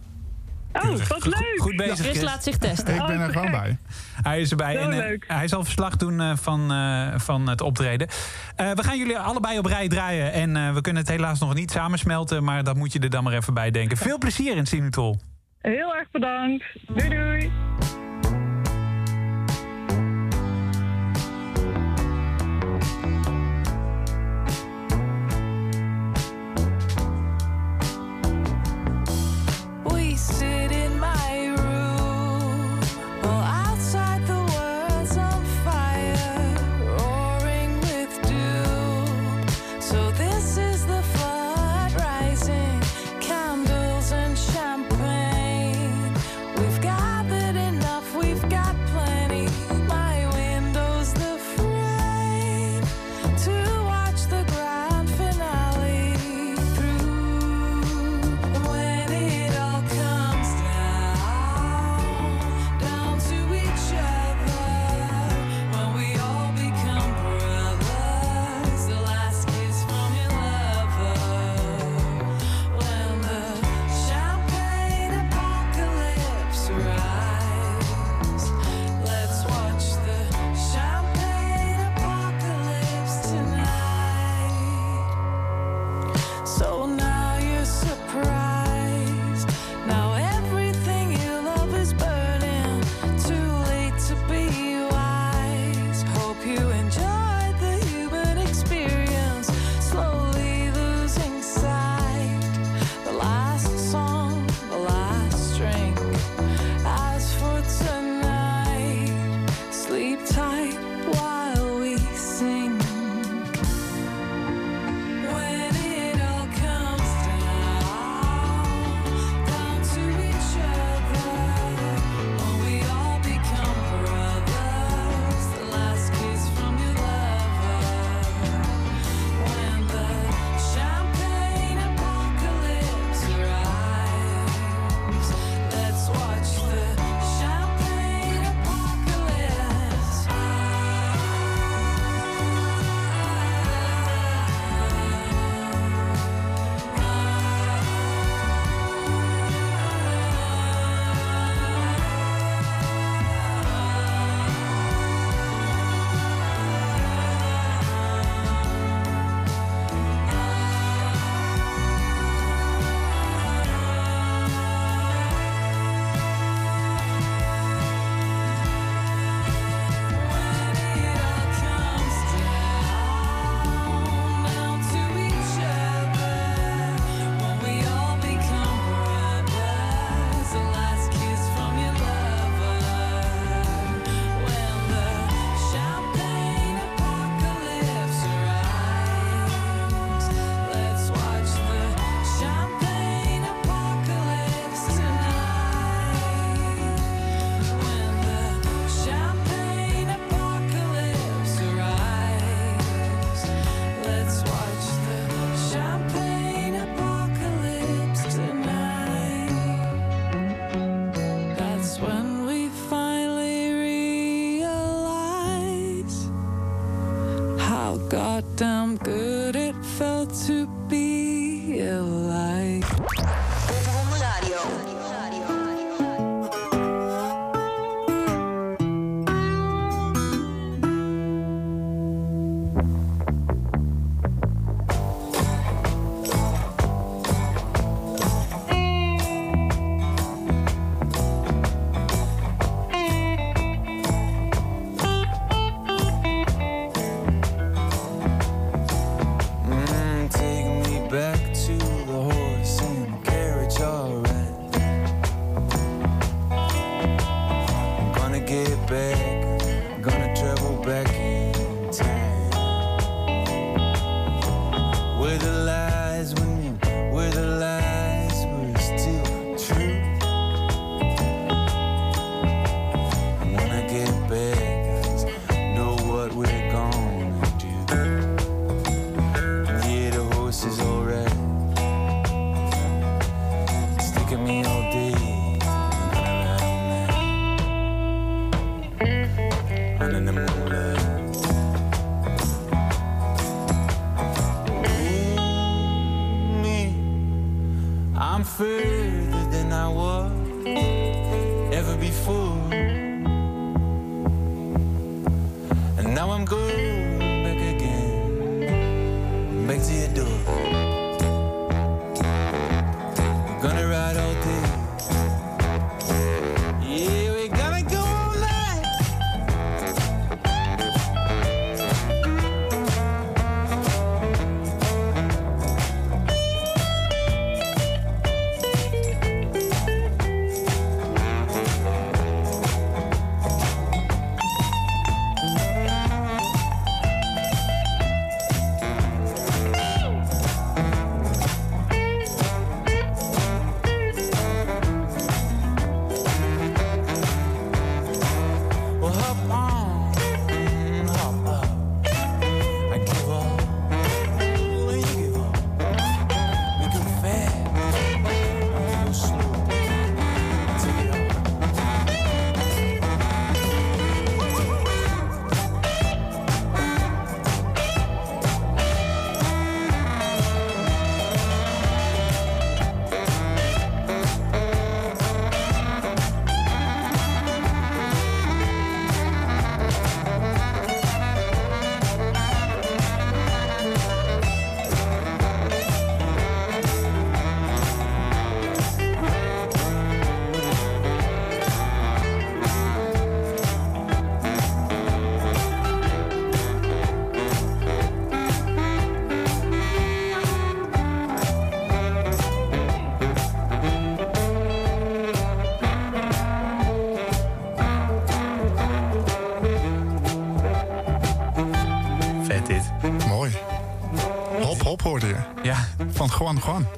Oh, 0.72 0.82
wat 1.06 1.24
leuk! 1.26 1.54
Goed 1.56 1.76
bezig, 1.76 1.96
Chris 1.96 2.08
Chris. 2.10 2.22
laat 2.22 2.42
zich 2.42 2.56
testen. 2.56 2.94
Ik 2.94 3.06
ben 3.06 3.20
er 3.20 3.30
gewoon 3.32 3.48
gek. 3.48 3.60
bij. 3.60 3.78
Hij 4.22 4.40
is 4.40 4.50
erbij 4.50 4.76
en 4.76 4.90
eh, 4.90 4.96
leuk. 4.96 5.24
hij 5.28 5.48
zal 5.48 5.64
verslag 5.64 5.96
doen 5.96 6.20
eh, 6.20 6.36
van, 6.36 6.72
eh, 6.72 7.18
van 7.18 7.48
het 7.48 7.60
optreden. 7.60 8.08
Eh, 8.56 8.70
we 8.70 8.82
gaan 8.84 8.98
jullie 8.98 9.18
allebei 9.18 9.58
op 9.58 9.66
rij 9.66 9.88
draaien. 9.88 10.32
En 10.32 10.56
eh, 10.56 10.74
we 10.74 10.80
kunnen 10.80 11.02
het 11.02 11.10
helaas 11.10 11.40
nog 11.40 11.54
niet 11.54 11.70
samensmelten. 11.70 12.44
Maar 12.44 12.64
dat 12.64 12.76
moet 12.76 12.92
je 12.92 12.98
er 12.98 13.10
dan 13.10 13.24
maar 13.24 13.32
even 13.32 13.54
bij 13.54 13.70
denken. 13.70 13.96
Veel 13.96 14.18
plezier 14.18 14.56
in 14.56 14.66
Sinutol. 14.66 15.18
Heel 15.58 15.94
erg 15.94 16.10
bedankt. 16.10 16.64
Doei 16.86 17.08
doei! 17.08 17.50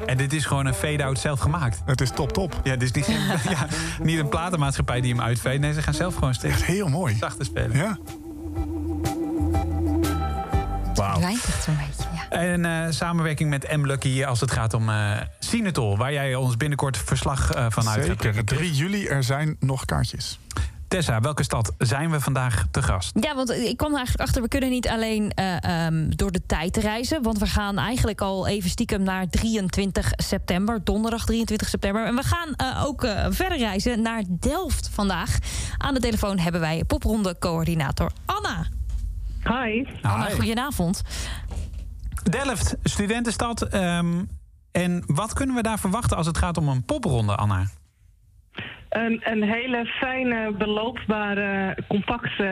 En 0.06 0.16
dit 0.16 0.32
is 0.32 0.44
gewoon 0.44 0.66
een 0.66 0.74
fade-out 0.74 1.18
zelf 1.18 1.40
gemaakt. 1.40 1.82
Het 1.84 2.00
is 2.00 2.10
top, 2.10 2.32
top. 2.32 2.60
Ja, 2.62 2.76
dus 2.76 2.92
niet, 2.92 3.06
ja, 3.50 3.66
niet 4.02 4.18
een 4.18 4.28
platenmaatschappij 4.28 5.00
die 5.00 5.12
hem 5.12 5.22
uitveedt. 5.22 5.60
Nee, 5.60 5.72
ze 5.72 5.82
gaan 5.82 5.94
zelf 5.94 6.14
gewoon 6.14 6.34
steeds 6.34 6.54
Echt 6.54 6.64
heel 6.64 6.88
mooi. 6.88 7.16
zachter 7.16 7.44
spelen. 7.44 7.76
Ja. 7.76 7.98
Rijdt 11.18 11.44
echt 11.44 11.62
zo'n 11.62 11.76
beetje, 11.76 12.08
ja. 12.14 12.28
En 12.28 12.64
eh, 12.64 12.90
samenwerking 12.90 13.50
met 13.50 13.76
M. 13.76 13.86
Lucky 13.86 14.24
als 14.24 14.40
het 14.40 14.50
gaat 14.50 14.74
om 14.74 14.88
eh 14.88 15.20
Sinatol... 15.38 15.96
waar 15.96 16.12
jij 16.12 16.34
ons 16.34 16.56
binnenkort 16.56 16.96
verslag 16.96 17.50
eh, 17.50 17.66
van 17.68 17.88
uit 17.88 18.06
gaat 18.06 18.16
brengen. 18.16 18.34
Zeker. 18.34 18.56
3 18.56 18.72
juli, 18.72 19.06
er 19.06 19.24
zijn 19.24 19.56
nog 19.60 19.84
kaartjes. 19.84 20.38
Tessa, 20.94 21.20
welke 21.20 21.42
stad 21.42 21.72
zijn 21.78 22.10
we 22.10 22.20
vandaag 22.20 22.66
te 22.70 22.82
gast? 22.82 23.18
Ja, 23.20 23.34
want 23.34 23.50
ik 23.50 23.76
kwam 23.76 23.90
er 23.90 23.96
eigenlijk 23.96 24.28
achter, 24.28 24.42
we 24.42 24.48
kunnen 24.48 24.70
niet 24.70 24.88
alleen 24.88 25.30
eh, 25.30 25.86
ehm, 25.86 26.08
door 26.08 26.32
de 26.32 26.46
tijd 26.46 26.76
reizen. 26.76 27.22
Want 27.22 27.38
we 27.38 27.46
gaan 27.46 27.78
eigenlijk 27.78 28.20
al 28.20 28.46
even 28.46 28.70
stiekem 28.70 29.02
naar 29.02 29.28
23 29.28 30.12
september, 30.16 30.84
donderdag 30.84 31.24
23 31.24 31.68
september. 31.68 32.06
En 32.06 32.14
we 32.14 32.22
gaan 32.22 32.54
eh, 32.54 32.84
ook 32.84 33.04
eh, 33.04 33.26
verder 33.30 33.58
reizen 33.58 34.02
naar 34.02 34.22
Delft 34.28 34.88
vandaag. 34.92 35.38
Aan 35.78 35.94
de 35.94 36.00
telefoon 36.00 36.38
hebben 36.38 36.60
wij 36.60 36.84
popronde-coördinator 36.84 38.10
Anna. 38.24 38.66
Hi. 39.42 39.86
Anna, 40.02 40.26
Hi. 40.26 40.34
goedenavond. 40.34 41.02
Delft, 42.22 42.76
studentenstad. 42.82 43.62
ehm, 43.62 44.24
en 44.72 45.02
wat 45.06 45.32
kunnen 45.32 45.54
we 45.54 45.62
daar 45.62 45.78
verwachten 45.78 46.16
als 46.16 46.26
het 46.26 46.38
gaat 46.38 46.56
om 46.56 46.68
een 46.68 46.84
popronde, 46.84 47.36
Anna? 47.36 47.66
Een, 48.94 49.20
een 49.24 49.42
hele 49.42 49.84
fijne, 49.86 50.54
beloopbare, 50.58 51.78
compacte, 51.88 52.44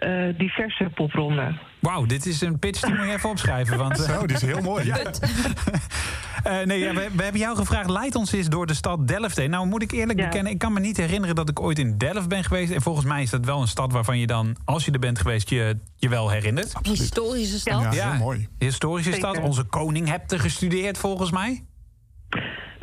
eh, 0.00 0.38
diverse 0.38 0.90
popronde. 0.94 1.58
Wauw, 1.80 2.06
dit 2.06 2.26
is 2.26 2.40
een 2.40 2.58
pitch 2.58 2.80
die 2.80 2.94
moet 2.94 3.06
je 3.06 3.12
even 3.12 3.30
opschrijven. 3.30 3.78
Want, 3.78 3.98
Zo, 3.98 4.26
die 4.26 4.36
is 4.36 4.42
heel 4.42 4.60
mooi. 4.60 4.92
Eh, 6.42 6.60
nee, 6.66 6.78
ja, 6.78 6.94
we, 6.94 7.08
we 7.16 7.22
hebben 7.22 7.40
jou 7.40 7.56
gevraagd, 7.56 7.90
leid 7.90 8.14
ons 8.14 8.32
eens 8.32 8.48
door 8.48 8.66
de 8.66 8.74
stad 8.74 9.08
Delft 9.08 9.36
heen. 9.36 9.50
Nou 9.50 9.66
moet 9.66 9.82
ik 9.82 9.90
eerlijk 9.92 10.18
Ja. 10.18 10.24
bekennen, 10.24 10.52
ik 10.52 10.58
kan 10.58 10.72
me 10.72 10.80
niet 10.80 10.96
herinneren 10.96 11.34
dat 11.34 11.48
ik 11.48 11.60
ooit 11.60 11.78
in 11.78 11.98
Delft 11.98 12.28
ben 12.28 12.44
geweest. 12.44 12.72
En 12.72 12.82
volgens 12.82 13.06
mij 13.06 13.22
is 13.22 13.30
dat 13.30 13.44
wel 13.44 13.60
een 13.60 13.68
stad 13.68 13.92
waarvan 13.92 14.18
je 14.18 14.26
dan, 14.26 14.56
als 14.64 14.84
je 14.84 14.90
er 14.90 14.98
bent 14.98 15.18
geweest, 15.18 15.50
je, 15.50 15.78
je 15.96 16.08
wel 16.08 16.30
herinnert. 16.30 16.72
Historische 16.82 17.58
stad. 17.58 17.94
Ja, 17.94 18.10
heel 18.10 18.18
mooi. 18.18 18.48
Historische 18.58 19.12
Zeker. 19.12 19.28
stad. 19.28 19.44
Onze 19.44 19.64
koning 19.64 20.08
hebt 20.08 20.32
er 20.32 20.40
gestudeerd 20.40 20.98
volgens 20.98 21.30
mij. 21.30 21.64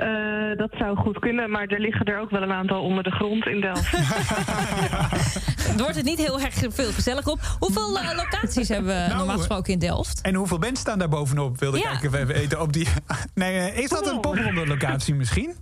Eh, 0.04 0.58
dat 0.58 0.70
zou 0.78 0.98
goed 0.98 1.20
kunnen, 1.20 1.50
maar 1.50 1.66
er 1.68 1.80
liggen 1.80 2.06
er 2.06 2.20
ook 2.20 2.30
wel 2.30 2.42
een 2.42 2.52
aantal 2.52 2.82
onder 2.82 3.04
de 3.04 3.12
grond 3.12 3.46
in 3.46 3.62
Delft. 3.62 3.92
Wordt 5.82 5.96
het 5.96 6.06
niet 6.06 6.18
heel 6.18 6.40
erg 6.40 6.54
veel 6.70 6.92
gezellig 6.92 7.28
op? 7.28 7.40
Hoeveel 7.60 8.00
eh, 8.00 8.16
locaties 8.16 8.70
hebben 8.70 8.88
we 8.96 9.00
Nou, 9.08 9.18
normaal 9.18 9.38
gesproken 9.38 9.74
in 9.74 9.80
Delft? 9.80 10.22
En 10.22 10.36
hoeveel 10.36 10.60
bands 10.60 10.80
staan 10.82 11.00
daar 11.00 11.10
bovenop? 11.10 11.60
Wilde 11.60 11.78
Ja. 11.78 11.84
kijken 11.90 12.08
of 12.10 12.16
we 12.16 12.20
even 12.22 12.36
eten 12.36 12.62
op 12.62 12.74
die... 12.74 12.88
Nee, 13.34 13.58
eh, 13.70 13.78
is 13.84 13.90
dat 13.90 14.08
een 14.12 14.20
popronde 14.20 14.68
locatie 14.68 15.16
misschien? 15.16 15.56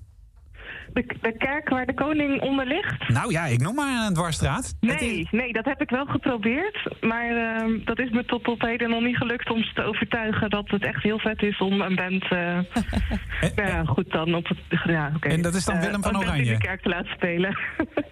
De, 0.93 1.05
de 1.21 1.35
kerk 1.37 1.69
waar 1.69 1.85
de 1.85 1.93
koning 1.93 2.41
onder 2.41 2.65
ligt? 2.65 3.09
Nou 3.09 3.31
ja, 3.31 3.45
ik 3.45 3.61
noem 3.61 3.75
maar 3.75 4.07
een 4.07 4.13
dwarsstraat. 4.13 4.63
Is- 4.79 4.89
Nee, 4.99 5.27
nee, 5.31 5.53
dat 5.53 5.65
heb 5.65 5.81
ik 5.81 5.89
wel 5.89 6.05
geprobeerd. 6.05 6.95
Maar 7.01 7.29
ehm, 7.29 7.83
dat 7.85 7.99
is 7.99 8.09
me 8.09 8.25
tot 8.25 8.47
op 8.47 8.61
heden 8.61 8.89
nog 8.89 9.01
niet 9.01 9.17
gelukt 9.17 9.49
om 9.51 9.63
ze 9.63 9.73
te 9.73 9.83
overtuigen 9.83 10.49
dat 10.49 10.69
het 10.69 10.83
echt 10.85 11.03
heel 11.03 11.19
vet 11.19 11.41
is 11.41 11.57
om 11.57 11.81
een 11.81 11.95
band. 11.95 12.23
eh 12.23 12.29
nou 13.55 13.69
ja, 13.69 13.83
goed 13.85 14.11
dan 14.11 14.35
op 14.35 14.47
het. 14.47 14.57
Ja. 14.83 15.11
En 15.19 15.41
dat 15.41 15.53
is 15.55 15.65
dan 15.65 15.75
Eh, 15.75 15.81
Willem 15.81 16.03
van 16.03 16.17
Oranje? 16.17 16.43
in 16.43 16.53
de 16.53 16.57
kerk 16.57 16.81
te 16.81 16.89
laten 16.89 17.11
spelen. 17.11 17.57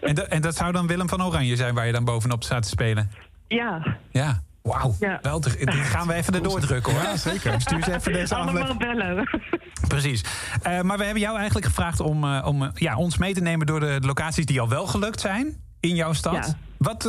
En, 0.01 0.15
dat- 0.15 0.27
en 0.27 0.41
dat 0.41 0.55
zou 0.55 0.71
dan 0.71 0.87
Willem 0.87 1.09
van 1.09 1.23
Oranje 1.23 1.55
zijn 1.55 1.73
waar 1.75 1.85
je 1.85 1.91
dan 1.91 2.05
bovenop 2.05 2.43
staat 2.43 2.63
te 2.63 2.69
spelen? 2.69 3.09
ja, 3.47 3.97
Ja. 4.11 4.41
Wauw. 4.61 4.95
Ja. 4.99 5.19
Wel, 5.21 5.39
te- 5.39 5.71
gaan 5.95 6.07
we 6.07 6.13
even 6.13 6.33
erdoor 6.33 6.59
drukken 6.59 6.93
hoor. 6.93 7.01
Ja, 7.01 7.17
zeker. 7.17 7.61
Stuur 7.61 7.83
ze 7.83 7.93
even 7.95 8.13
deze 8.13 8.35
allemaal 8.35 8.63
aflevering. 8.63 8.97
bellen. 8.97 9.29
Precies. 9.87 10.23
Eh, 10.63 10.81
maar 10.81 10.97
we 10.97 11.03
hebben 11.03 11.21
jou 11.21 11.35
eigenlijk 11.37 11.65
gevraagd 11.65 11.99
om, 11.99 12.23
eh, 12.23 12.45
om 12.47 12.63
eh, 12.63 12.69
ja, 12.73 12.95
ons 12.97 13.17
mee 13.17 13.33
te 13.33 13.41
nemen 13.41 13.65
door 13.67 13.79
de 13.79 13.97
locaties 14.01 14.45
die 14.45 14.61
al 14.61 14.69
wel 14.69 14.87
gelukt 14.87 15.19
zijn 15.19 15.57
in 15.79 15.95
jouw 15.95 16.13
stad. 16.13 16.33
Ja. 16.33 16.53
Wat, 16.77 17.03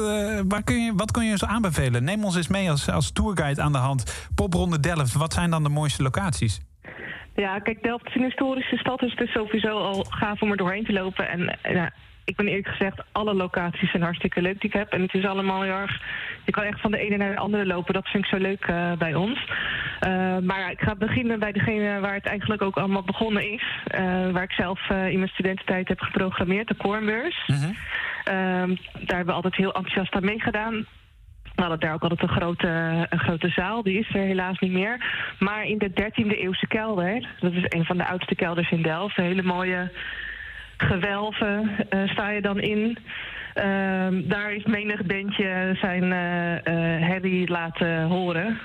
waar 0.48 0.62
kun 0.62 0.84
je, 0.84 0.92
wat 0.96 1.10
kun 1.10 1.24
je 1.24 1.36
zo 1.36 1.46
aanbevelen? 1.46 2.04
Neem 2.04 2.24
ons 2.24 2.36
eens 2.36 2.48
mee 2.48 2.70
als, 2.70 2.88
als 2.90 3.10
tourguide 3.12 3.62
aan 3.62 3.72
de 3.72 3.78
hand. 3.78 4.28
Popronde 4.34 4.80
Delft, 4.80 5.12
wat 5.12 5.32
zijn 5.32 5.50
dan 5.50 5.62
de 5.62 5.68
mooiste 5.68 6.02
locaties? 6.02 6.60
Ja, 7.34 7.58
kijk, 7.58 7.82
Delft 7.82 8.06
is 8.06 8.14
een 8.14 8.22
historische 8.22 8.76
stad, 8.76 8.98
dus 8.98 9.10
het 9.10 9.20
is 9.20 9.32
sowieso 9.32 9.78
al 9.78 10.06
gaaf 10.08 10.40
om 10.42 10.50
er 10.50 10.56
doorheen 10.56 10.84
te 10.84 10.92
lopen. 10.92 11.28
En 11.28 11.58
ja, 11.62 11.92
ik 12.24 12.37
ben 12.37 12.46
eerlijk 12.46 12.68
gezegd, 12.68 13.02
alle 13.12 13.35
locaties 13.35 13.90
zijn 13.90 14.02
hartstikke 14.02 14.42
leuk 14.42 14.61
die 14.61 14.70
ik 14.70 14.76
heb. 14.76 14.92
En 14.92 15.02
het 15.02 15.14
is 15.14 15.24
allemaal 15.24 15.62
heel 15.62 15.72
erg... 15.72 16.00
Je 16.44 16.52
kan 16.52 16.64
echt 16.64 16.80
van 16.80 16.90
de 16.90 16.98
ene 16.98 17.16
naar 17.16 17.30
de 17.30 17.38
andere 17.38 17.66
lopen. 17.66 17.94
Dat 17.94 18.09
vind 18.09 18.24
ik 18.24 18.30
zo 18.30 18.37
leuk 18.37 18.64
eh, 18.64 18.92
bij 18.92 19.14
ons. 19.14 19.44
Eh, 20.00 20.38
maar 20.38 20.70
ik 20.70 20.80
ga 20.80 20.94
beginnen 20.94 21.38
bij 21.38 21.52
degene 21.52 22.00
waar 22.00 22.14
het 22.14 22.26
eigenlijk 22.26 22.62
ook 22.62 22.76
allemaal 22.76 23.02
begonnen 23.02 23.52
is. 23.52 23.64
Eh, 23.85 24.30
waar 24.30 24.42
ik 24.42 24.52
zelf 24.52 24.90
in 24.90 25.18
mijn 25.18 25.28
studententijd 25.28 25.88
heb 25.88 26.00
geprogrammeerd, 26.00 26.68
de 26.68 26.74
Kornbeurs. 26.74 27.46
Ehm, 28.24 28.74
daar 28.92 29.16
hebben 29.16 29.26
we 29.26 29.33
altijd 29.33 29.56
heel 29.56 29.74
enthousiast 29.74 30.14
aan 30.14 30.24
meegedaan. 30.24 30.87
We 31.54 31.66
hadden 31.66 31.80
daar 31.80 31.94
ook 31.94 32.02
altijd 32.02 32.22
een 32.22 32.37
grote, 32.37 32.68
een 33.09 33.18
grote 33.18 33.48
zaal. 33.48 33.83
Die 33.83 33.98
is 33.98 34.14
er 34.14 34.20
helaas 34.20 34.59
niet 34.59 34.72
meer. 34.72 35.04
Maar 35.38 35.64
in 35.64 35.78
de 35.78 35.90
13e 35.92 36.37
eeuwse 36.37 36.66
kelder, 36.66 37.28
dat 37.40 37.52
is 37.52 37.64
een 37.68 37.85
van 37.85 37.96
de 37.96 38.06
oudste 38.06 38.35
kelders 38.35 38.70
in 38.70 38.83
Delft, 38.83 39.18
een 39.18 39.24
hele 39.24 39.42
mooie 39.42 39.90
gewelven 40.81 41.71
eh, 41.88 42.09
sta 42.09 42.31
je 42.31 42.40
dan 42.40 42.61
in. 42.61 42.99
Ehm, 43.55 44.23
daar 44.29 44.53
is 44.53 44.64
menig 44.64 45.03
bandje 45.05 45.77
zijn 45.81 46.12
eh, 46.12 46.57
eh, 46.57 46.62
herrie 47.09 47.49
laten 47.51 48.03
horen. 48.03 48.59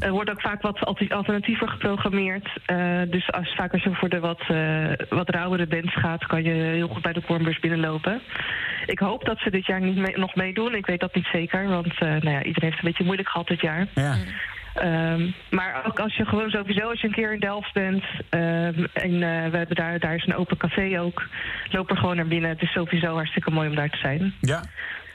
Er 0.00 0.10
wordt 0.10 0.30
ook 0.30 0.40
vaak 0.40 0.62
wat 0.62 0.80
alter- 0.84 1.14
alternatiever 1.14 1.68
geprogrammeerd. 1.68 2.48
Eh, 2.66 3.00
dus 3.10 3.32
als, 3.32 3.54
vaak 3.54 3.72
als 3.72 3.82
je 3.82 3.90
voor 3.94 4.08
de 4.08 4.20
wat, 4.20 4.40
eh, 4.48 4.86
wat 5.08 5.30
rauwere 5.30 5.66
bands 5.66 5.94
gaat... 5.94 6.26
kan 6.26 6.42
je 6.42 6.50
heel 6.52 6.88
goed 6.88 7.02
bij 7.02 7.12
de 7.12 7.20
Kornbeurs 7.22 7.58
binnenlopen. 7.60 8.20
Ik 8.86 8.98
hoop 8.98 9.24
dat 9.24 9.38
ze 9.38 9.50
dit 9.50 9.66
jaar 9.66 9.80
niet 9.80 9.96
mee- 9.96 10.18
nog 10.18 10.34
meedoen. 10.34 10.74
Ik 10.74 10.86
weet 10.86 11.00
dat 11.00 11.14
niet 11.14 11.28
zeker, 11.32 11.68
want 11.68 11.92
eh, 11.98 12.08
nou 12.08 12.30
ja, 12.30 12.42
iedereen 12.42 12.52
heeft 12.54 12.64
het 12.76 12.78
een 12.84 12.88
beetje 12.90 13.04
moeilijk 13.04 13.28
gehad 13.28 13.46
dit 13.48 13.60
jaar. 13.60 13.86
Ja. 13.94 14.14
Ehm, 14.74 15.30
maar 15.50 15.82
ook 15.86 15.98
als 16.00 16.16
je 16.16 16.24
gewoon 16.24 16.50
sowieso, 16.50 16.88
als 16.90 17.00
je 17.00 17.06
een 17.06 17.12
keer 17.12 17.32
in 17.32 17.40
Delft 17.40 17.72
bent 17.72 18.04
ehm, 18.30 18.84
en 18.92 19.12
eh, 19.12 19.50
we 19.50 19.56
hebben 19.56 19.76
daar, 19.76 19.98
daar 19.98 20.14
is 20.14 20.26
een 20.26 20.36
open 20.36 20.56
café 20.56 21.00
ook, 21.00 21.22
loop 21.70 21.90
er 21.90 21.96
gewoon 21.96 22.16
naar 22.16 22.26
binnen. 22.26 22.50
Het 22.50 22.62
is 22.62 22.72
sowieso 22.72 23.14
hartstikke 23.14 23.50
mooi 23.50 23.68
om 23.68 23.74
daar 23.74 23.90
te 23.90 23.96
zijn. 23.98 24.34
ja. 24.40 24.62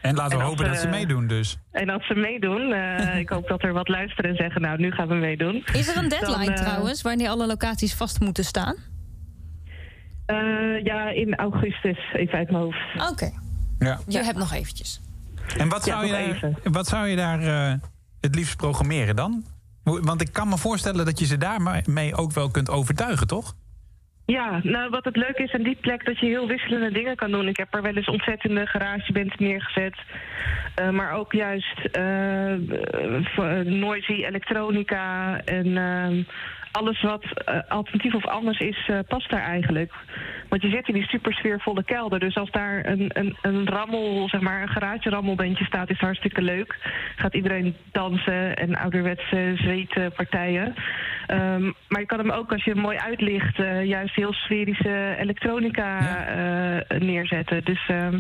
En 0.02 0.16
laten 0.16 0.38
we 0.38 0.44
En 0.44 0.50
hopen 0.50 0.66
dat 0.66 0.78
ze 0.78 0.88
meedoen 0.88 1.28
dus. 1.28 1.58
En 1.72 1.90
als 1.90 2.08
ze 2.08 2.14
meedoen, 2.16 2.74
eh, 2.74 3.18
ik 3.20 3.30
hoop 3.30 3.48
dat 3.48 3.64
er 3.64 3.74
wat 3.74 3.88
luisteren 3.88 4.30
en 4.32 4.36
zeggen, 4.36 4.62
nou 4.62 4.78
nu 4.80 4.92
gaan 4.92 5.08
we 5.08 5.16
meedoen. 5.16 5.64
Is 5.74 5.88
er 5.88 6.04
een 6.04 6.10
deadline 6.10 6.46
Dan, 6.46 6.54
eh, 6.54 6.62
trouwens, 6.66 7.02
wanneer 7.02 7.30
alle 7.30 7.48
locaties 7.48 7.94
vast 7.94 8.20
moeten 8.20 8.44
staan? 8.44 8.76
Eh, 10.26 10.84
ja, 10.84 11.10
in 11.10 11.36
augustus, 11.36 11.98
even 12.14 12.38
uit 12.38 12.52
mijn 12.52 12.64
hoofd. 12.64 13.10
Oké, 13.12 13.32
Ja. 13.80 14.00
je 14.08 14.24
hebt 14.24 14.38
nog 14.38 14.54
eventjes. 14.54 15.02
En 15.58 15.70
wat 15.70 15.86
Ja, 15.86 15.92
zou, 15.94 16.06
je 16.06 16.12
daar, 16.42 16.52
wat 16.74 16.88
zou 16.88 17.08
je 17.08 17.16
daar 17.16 17.40
eh, 17.42 17.74
het 18.22 18.36
liefst 18.36 18.58
programmeren 18.58 19.16
dan? 19.16 19.44
Want 19.84 20.22
ik 20.22 20.34
kan 20.34 20.48
me 20.50 20.58
voorstellen 20.58 21.06
dat 21.06 21.20
je 21.20 21.26
ze 21.26 21.38
daarmee 21.38 22.16
ook 22.16 22.32
wel 22.32 22.52
kunt 22.52 22.70
overtuigen, 22.70 23.28
toch? 23.28 23.56
Ja, 24.26 24.60
nou 24.64 24.90
wat 24.90 25.06
het 25.06 25.16
leuke 25.16 25.44
is 25.44 25.54
aan 25.54 25.64
die 25.64 25.78
plek 25.82 26.06
dat 26.06 26.20
je 26.20 26.26
heel 26.26 26.48
wisselende 26.48 26.92
dingen 26.92 27.16
kan 27.16 27.32
doen. 27.32 27.48
Ik 27.48 27.58
heb 27.58 27.74
er 27.74 27.82
wel 27.82 27.96
eens 27.96 28.08
ontzettende 28.08 28.66
garagebands 28.66 29.36
neergezet. 29.36 29.98
Eh, 30.76 30.90
maar 30.90 31.12
ook 31.14 31.34
juist 31.34 31.80
voor- 33.36 33.66
noisy 33.66 34.12
elektronica 34.12 35.38
en 35.46 35.78
ehm, 35.78 36.24
alles 36.72 37.02
wat 37.02 37.24
eh, 37.24 37.60
alternatief 37.68 38.14
of 38.14 38.26
anders 38.26 38.60
is, 38.60 38.88
eh, 38.88 39.00
past 39.08 39.30
daar 39.30 39.42
eigenlijk. 39.42 39.94
Want 40.50 40.62
je 40.62 40.70
zit 40.70 40.88
in 40.88 40.94
die 40.94 41.08
super 41.08 41.34
sfeervolle 41.34 41.84
kelder. 41.84 42.20
Dus 42.20 42.36
als 42.36 42.52
daar 42.52 42.86
een, 42.86 43.12
een, 43.14 43.38
een 43.42 43.70
rammel, 43.70 44.30
zeg 44.30 44.42
maar, 44.42 44.62
een 44.62 44.70
garage 44.70 45.10
rammelbandje 45.10 45.66
staat, 45.66 45.90
is 45.90 45.96
het 45.96 46.06
hartstikke 46.06 46.42
leuk. 46.42 46.78
Gaat 47.16 47.36
iedereen 47.36 47.76
dansen 47.92 48.56
en 48.56 48.76
ouderwetse 48.76 49.54
zweetpartijen. 49.56 50.76
Ehm, 51.28 51.64
maar 51.88 52.00
je 52.00 52.06
kan 52.06 52.20
hem 52.20 52.32
ook, 52.32 52.52
als 52.52 52.64
je 52.64 52.72
hem 52.72 52.82
mooi 52.82 52.98
uitlicht, 52.98 53.60
eh, 53.60 53.86
juist 53.86 54.16
heel 54.16 54.34
sferische 54.34 55.16
elektronica 55.18 55.98
neerzetten. 57.00 57.64
Dus 57.64 57.88
ehm, 57.88 58.20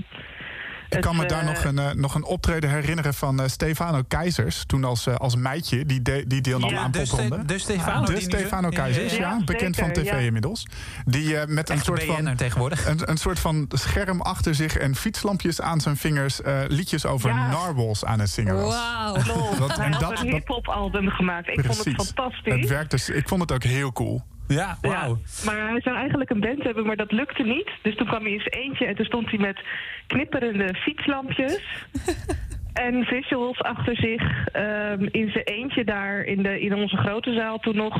Ik 0.89 1.01
kan 1.01 1.15
me 1.15 1.25
daar 1.25 1.39
eh, 1.41 1.45
nog 1.47 1.63
een, 1.63 1.79
eh, 1.79 1.91
nog 1.91 2.15
een 2.15 2.23
optreden 2.23 2.69
herinneren 2.69 3.13
van 3.13 3.41
eh, 3.41 3.47
Stefano 3.47 4.01
Keizers. 4.07 4.63
Toen 4.65 4.83
als, 4.83 5.07
als 5.07 5.35
meidje, 5.35 5.85
die, 5.85 6.01
de, 6.01 6.23
die 6.27 6.41
deelnam 6.41 6.69
Ja, 6.69 6.79
aan 6.79 6.91
de, 6.91 6.99
popronde. 6.99 7.45
De 7.45 7.59
Stefano. 7.59 8.05
de 8.05 8.21
Stefano 8.21 8.69
Keizers, 8.69 9.15
ja, 9.15 9.19
Ja, 9.29 9.41
bekend 9.45 9.75
van 9.75 9.91
tv 9.91 10.03
ja. 10.03 10.15
inmiddels. 10.17 10.65
Die 11.05 11.37
eh, 11.37 11.47
met 11.47 11.69
een 11.69 11.79
soort 11.81 12.03
van... 12.03 12.35
Tegenwoordig. 12.35 12.87
Een, 12.87 13.09
een 13.09 13.17
soort 13.17 13.39
van 13.39 13.65
scherm 13.69 14.21
achter 14.21 14.55
zich 14.55 14.77
en 14.77 14.95
fietslampjes 14.95 15.61
aan 15.61 15.81
zijn 15.81 15.97
vingers... 15.97 16.41
eh, 16.41 16.59
liedjes 16.67 17.05
over 17.05 17.29
Ja. 17.29 17.47
narwhals 17.49 18.05
aan 18.05 18.19
het 18.19 18.29
zingen 18.29 18.55
was. 18.55 18.73
Wauw. 18.73 19.13
Dat- 19.59 19.75
Hij 19.77 19.85
en 19.85 19.91
had 19.91 20.01
dat- 20.01 20.09
een 20.19 20.25
dat- 20.25 20.33
hip-hop 20.33 20.67
album 20.67 21.07
gemaakt. 21.09 21.47
Ik 21.47 21.65
vond 21.65 21.85
het 21.85 21.95
fantastisch. 22.05 22.53
Het 22.53 22.67
werkt 22.69 22.91
dus, 22.91 23.09
ik 23.09 23.27
vond 23.27 23.41
het 23.41 23.51
ook 23.51 23.63
heel 23.63 23.91
cool. 23.91 24.21
Ja, 24.49 24.77
wauw. 24.81 25.19
Ja, 25.23 25.45
maar 25.45 25.69
hij 25.69 25.81
zou 25.81 25.95
eigenlijk 25.95 26.29
een 26.29 26.39
band 26.39 26.63
hebben, 26.63 26.85
maar 26.85 26.95
dat 26.95 27.11
lukte 27.11 27.43
niet. 27.43 27.69
Dus 27.81 27.95
toen 27.95 28.07
kwam 28.07 28.23
hij 28.23 28.31
eens 28.31 28.45
eentje 28.49 28.85
en 28.85 28.95
toen 28.95 29.05
stond 29.05 29.29
hij 29.29 29.39
met 29.39 29.59
knipperende 30.07 30.73
fietslampjes. 30.75 31.61
en 32.73 33.03
visuals 33.03 33.61
achter 33.61 33.95
zich 33.95 34.47
ehm, 34.47 35.03
in 35.11 35.29
zijn 35.31 35.43
eentje 35.45 35.83
daar 35.83 36.21
in, 36.23 36.43
de, 36.43 36.59
in 36.61 36.73
onze 36.75 36.97
grote 36.97 37.33
zaal 37.33 37.57
toen 37.59 37.75
nog. 37.75 37.95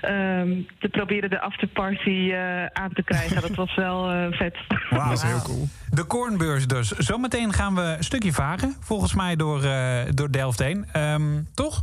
ehm, 0.00 0.60
te 0.78 0.88
proberen 0.90 1.30
de 1.30 1.40
afterparty 1.40 2.30
eh, 2.32 2.66
aan 2.66 2.92
te 2.92 3.02
krijgen. 3.04 3.40
Dat 3.42 3.54
was 3.54 3.74
wel 3.74 4.10
eh, 4.10 4.26
vet. 4.30 4.56
Wauw. 4.90 5.08
Dat 5.08 5.16
is 5.16 5.22
heel 5.22 5.42
cool. 5.42 5.68
De 5.90 6.04
Kornbeurs 6.04 6.66
dus. 6.66 6.88
Zometeen 6.90 7.52
gaan 7.52 7.74
we 7.74 7.80
een 7.96 8.04
stukje 8.04 8.32
varen. 8.32 8.76
Volgens 8.80 9.14
mij 9.14 9.36
door, 9.36 9.62
eh, 9.62 9.98
door 10.14 10.30
Delft 10.30 10.58
heen. 10.58 10.84
Ehm, 10.92 11.42
toch? 11.54 11.82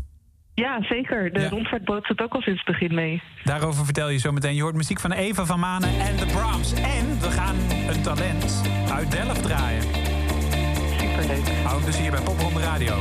Ja, 0.59 0.81
zeker. 0.81 1.33
De 1.33 1.39
Ja. 1.39 1.49
rondvaartboot 1.49 2.05
zit 2.05 2.21
ook 2.21 2.33
al 2.33 2.41
sinds 2.41 2.61
het 2.65 2.77
begin 2.79 2.95
mee. 2.95 3.21
Daarover 3.43 3.85
vertel 3.85 4.09
je 4.09 4.17
zo 4.17 4.31
meteen. 4.31 4.55
Je 4.55 4.61
hoort 4.61 4.75
muziek 4.75 4.99
van 4.99 5.11
Eva 5.11 5.45
van 5.45 5.59
Manen 5.59 5.89
en 5.99 6.15
de 6.17 6.25
Brahms. 6.25 6.73
En 6.73 7.19
we 7.19 7.31
gaan 7.31 7.55
een 7.89 8.01
talent 8.01 8.61
uit 8.93 9.11
Delft 9.11 9.43
draaien. 9.43 9.81
Superleuk. 10.99 11.47
Hou 11.63 11.83
dus 11.85 11.97
hier 11.97 12.11
bij 12.11 12.21
Popronde 12.21 12.59
Radio. 12.59 12.95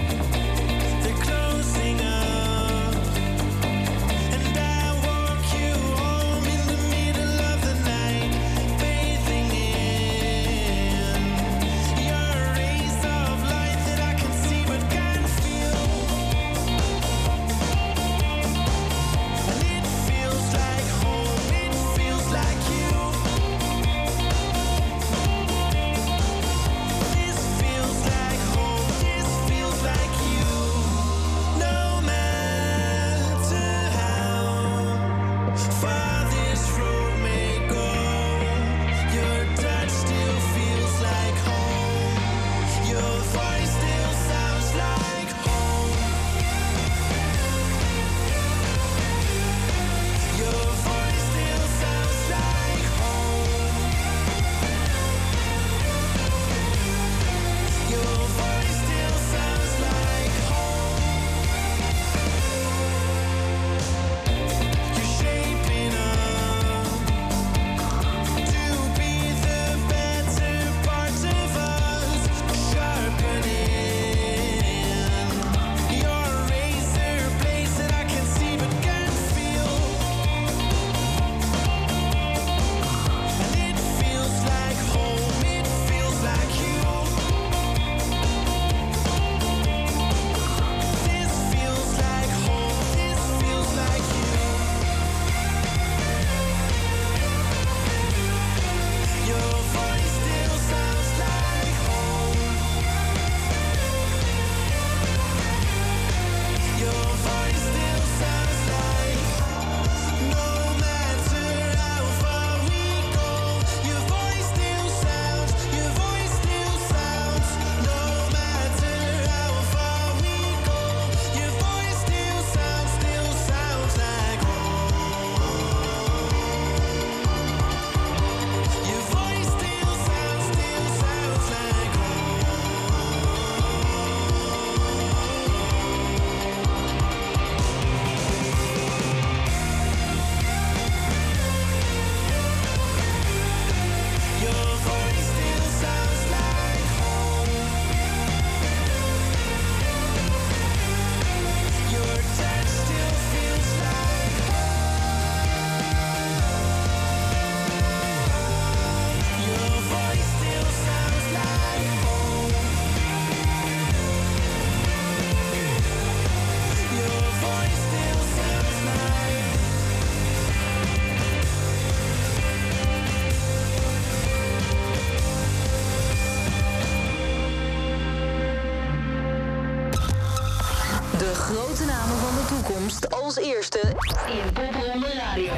In 184.30 184.52
Popronde 184.52 185.12
Radio. 185.14 185.52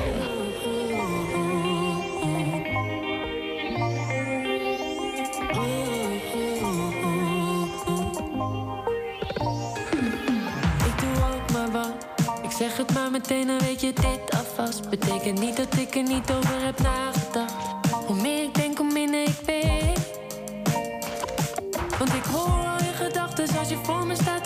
Ik 10.84 11.00
doe 11.00 11.24
ook 11.34 11.52
maar 11.52 11.70
wat. 11.70 12.06
Ik 12.42 12.50
zeg 12.50 12.76
het 12.76 12.94
maar 12.94 13.10
meteen, 13.10 13.46
dan 13.46 13.58
weet 13.58 13.80
je 13.80 13.92
dit 13.92 14.38
alvast. 14.38 14.90
Betekent 14.90 15.38
niet 15.40 15.56
dat 15.56 15.76
ik 15.76 15.94
er 15.94 16.02
niet 16.02 16.30
over 16.30 16.64
heb 16.64 16.78
nagedacht. 16.80 17.54
Hoe 18.06 18.20
meer 18.20 18.42
ik 18.42 18.54
denk, 18.54 18.78
hoe 18.78 18.92
minder 18.92 19.22
ik 19.22 19.40
weet. 19.46 20.18
Want 21.98 22.14
ik 22.14 22.24
hoor 22.24 22.66
al 22.66 22.84
je 22.84 22.92
gedachten 23.04 23.58
als 23.58 23.68
je 23.68 23.76
voor 23.82 24.06
me 24.06 24.14
staat 24.14 24.39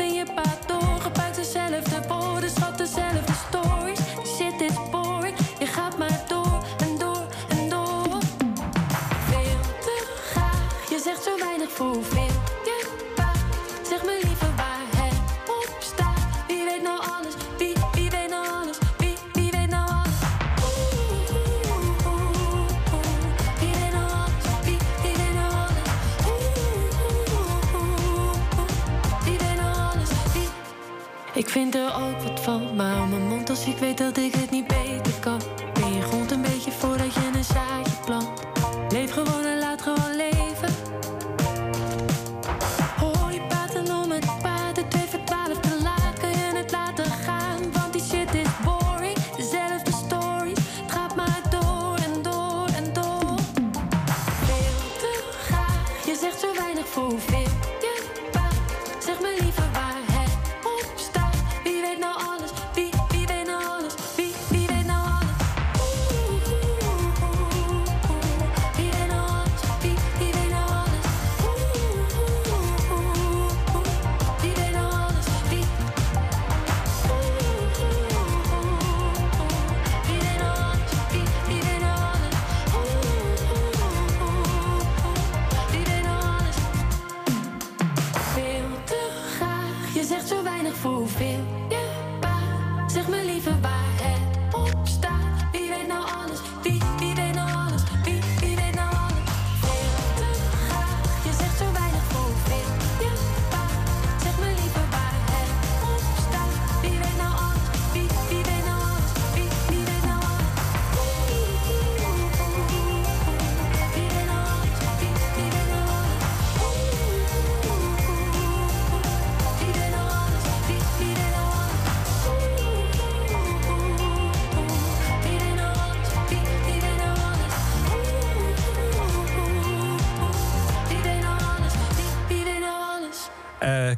feel 91.15 91.64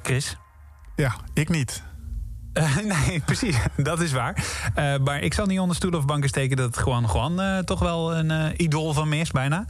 Chris? 0.06 0.36
Ja, 0.96 1.14
ik 1.34 1.48
niet. 1.48 1.82
Eh, 2.56 2.76
nee, 2.76 3.20
precies. 3.26 3.56
Dat 3.76 4.00
is 4.00 4.12
waar. 4.12 4.44
Eh, 4.74 4.96
maar 5.04 5.20
ik 5.20 5.34
zal 5.34 5.46
niet 5.46 5.58
onder 5.58 5.76
stoel 5.76 5.92
of 5.92 6.04
banken 6.04 6.28
steken 6.28 6.56
dat 6.56 6.66
het 6.66 6.76
gewoon, 6.76 7.08
gewoon 7.08 7.40
eh, 7.40 7.58
toch 7.58 7.78
wel 7.78 8.16
een 8.16 8.62
idool 8.62 8.92
van 8.92 9.08
me 9.08 9.16
is, 9.16 9.30
bijna. 9.30 9.66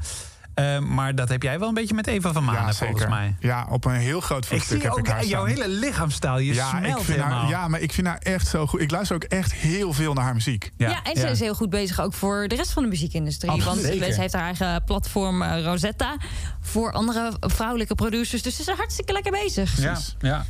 Eh, 0.57 0.79
maar 0.79 1.14
dat 1.14 1.29
heb 1.29 1.42
jij 1.42 1.59
wel 1.59 1.69
een 1.69 1.75
beetje 1.75 1.95
met 1.95 2.07
Eva 2.07 2.33
van 2.33 2.45
Manen, 2.45 2.66
ja, 2.66 2.73
volgens 2.73 3.07
mij. 3.07 3.37
Ja, 3.40 3.66
op 3.71 3.85
een 3.85 3.92
heel 3.95 4.21
groot 4.21 4.45
Ik 4.45 4.49
voetstuk 4.49 4.81
zie 4.81 4.88
heb 4.88 4.92
ik 4.92 4.99
ook 4.99 5.07
haar 5.09 5.25
jouw 5.25 5.47
staan. 5.49 5.62
hele 5.62 5.79
lichaamstaal. 5.79 6.38
Je 6.38 6.55
ja, 6.55 6.64
ik 6.73 6.85
smelt 6.85 7.03
vind 7.05 7.19
helemaal. 7.19 7.40
haar, 7.40 7.49
ja, 7.49 7.69
maar 7.69 7.81
ik 7.81 7.92
vind 7.92 8.07
haar 8.07 8.19
echt 8.19 8.47
zo 8.47 8.66
goed. 8.66 8.81
Ik 8.81 8.90
luister 8.90 9.16
ook 9.16 9.25
echt 9.25 9.53
heel 9.53 9.92
veel 9.92 10.12
naar 10.12 10.25
haar 10.25 10.35
muziek. 10.35 10.73
Ja, 10.77 11.03
en 11.03 11.16
ze 11.16 11.29
is 11.29 11.40
heel 11.40 11.55
goed 11.55 11.71
bezig 11.71 12.01
ook 12.01 12.14
voor 12.14 12.49
de 12.49 12.55
rest 12.55 12.71
van 12.73 12.83
de 12.83 12.88
muziekindustrie. 12.88 13.51
Absoluut. 13.51 13.75
Want 13.83 13.92
Zeker. 13.95 14.12
ze 14.12 14.21
heeft 14.21 14.33
haar 14.33 14.45
eigen 14.45 14.85
platform 14.85 15.42
eh, 15.42 15.64
Rosetta 15.64 16.16
voor 16.61 16.92
andere 16.92 17.33
vrouwelijke 17.40 17.95
producers. 17.95 18.42
Dus 18.42 18.57
ze 18.57 18.61
is 18.71 18.77
hartstikke 18.77 19.12
lekker 19.12 19.33
bezig. 19.33 19.81
Ja, 19.81 19.99
ja. 20.19 20.45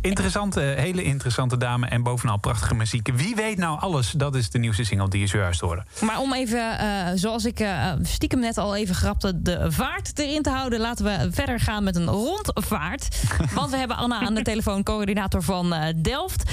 Interessante, 0.00 0.60
hele 0.60 1.02
interessante 1.02 1.56
dame 1.56 1.86
en 1.86 2.02
bovenal 2.02 2.36
prachtige 2.36 2.74
muziek. 2.74 3.10
Wie 3.14 3.34
weet 3.34 3.58
nou 3.58 3.80
alles? 3.80 4.10
Dat 4.10 4.34
is 4.34 4.50
de 4.50 4.58
nieuwste 4.58 4.84
single 4.84 5.08
die 5.08 5.20
je 5.20 5.26
zojuist 5.26 5.60
hoorde. 5.60 5.84
Maar 6.00 6.18
om 6.18 6.34
even, 6.34 6.78
eh, 6.78 7.12
zoals 7.14 7.44
ik 7.44 7.60
eh, 7.60 7.92
stiekem 8.02 8.38
net 8.38 8.58
al 8.58 8.76
even 8.76 8.94
grapte, 8.94 9.42
de 9.42 9.72
vaart 9.72 10.18
erin 10.18 10.42
te 10.42 10.50
houden, 10.50 10.80
laten 10.80 11.04
we 11.04 11.28
verder 11.32 11.60
gaan 11.60 11.84
met 11.84 11.96
een 11.96 12.06
rondvaart. 12.06 13.22
Want 13.54 13.70
we 13.70 13.76
hebben 13.76 13.96
Anna 13.96 14.20
aan 14.20 14.34
de 14.34 14.42
telefoon, 14.42 14.82
coördinator 14.82 15.42
van 15.42 15.72
eh, 15.72 15.94
Delft. 15.96 16.50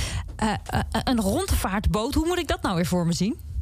Een 1.04 1.22
rondvaartboot, 1.22 2.14
hoe 2.14 2.26
moet 2.26 2.40
ik 2.40 2.48
dat 2.48 2.62
nou 2.62 2.76
weer 2.76 2.86
voor 2.86 3.06
me 3.06 3.14
zien? 3.14 3.53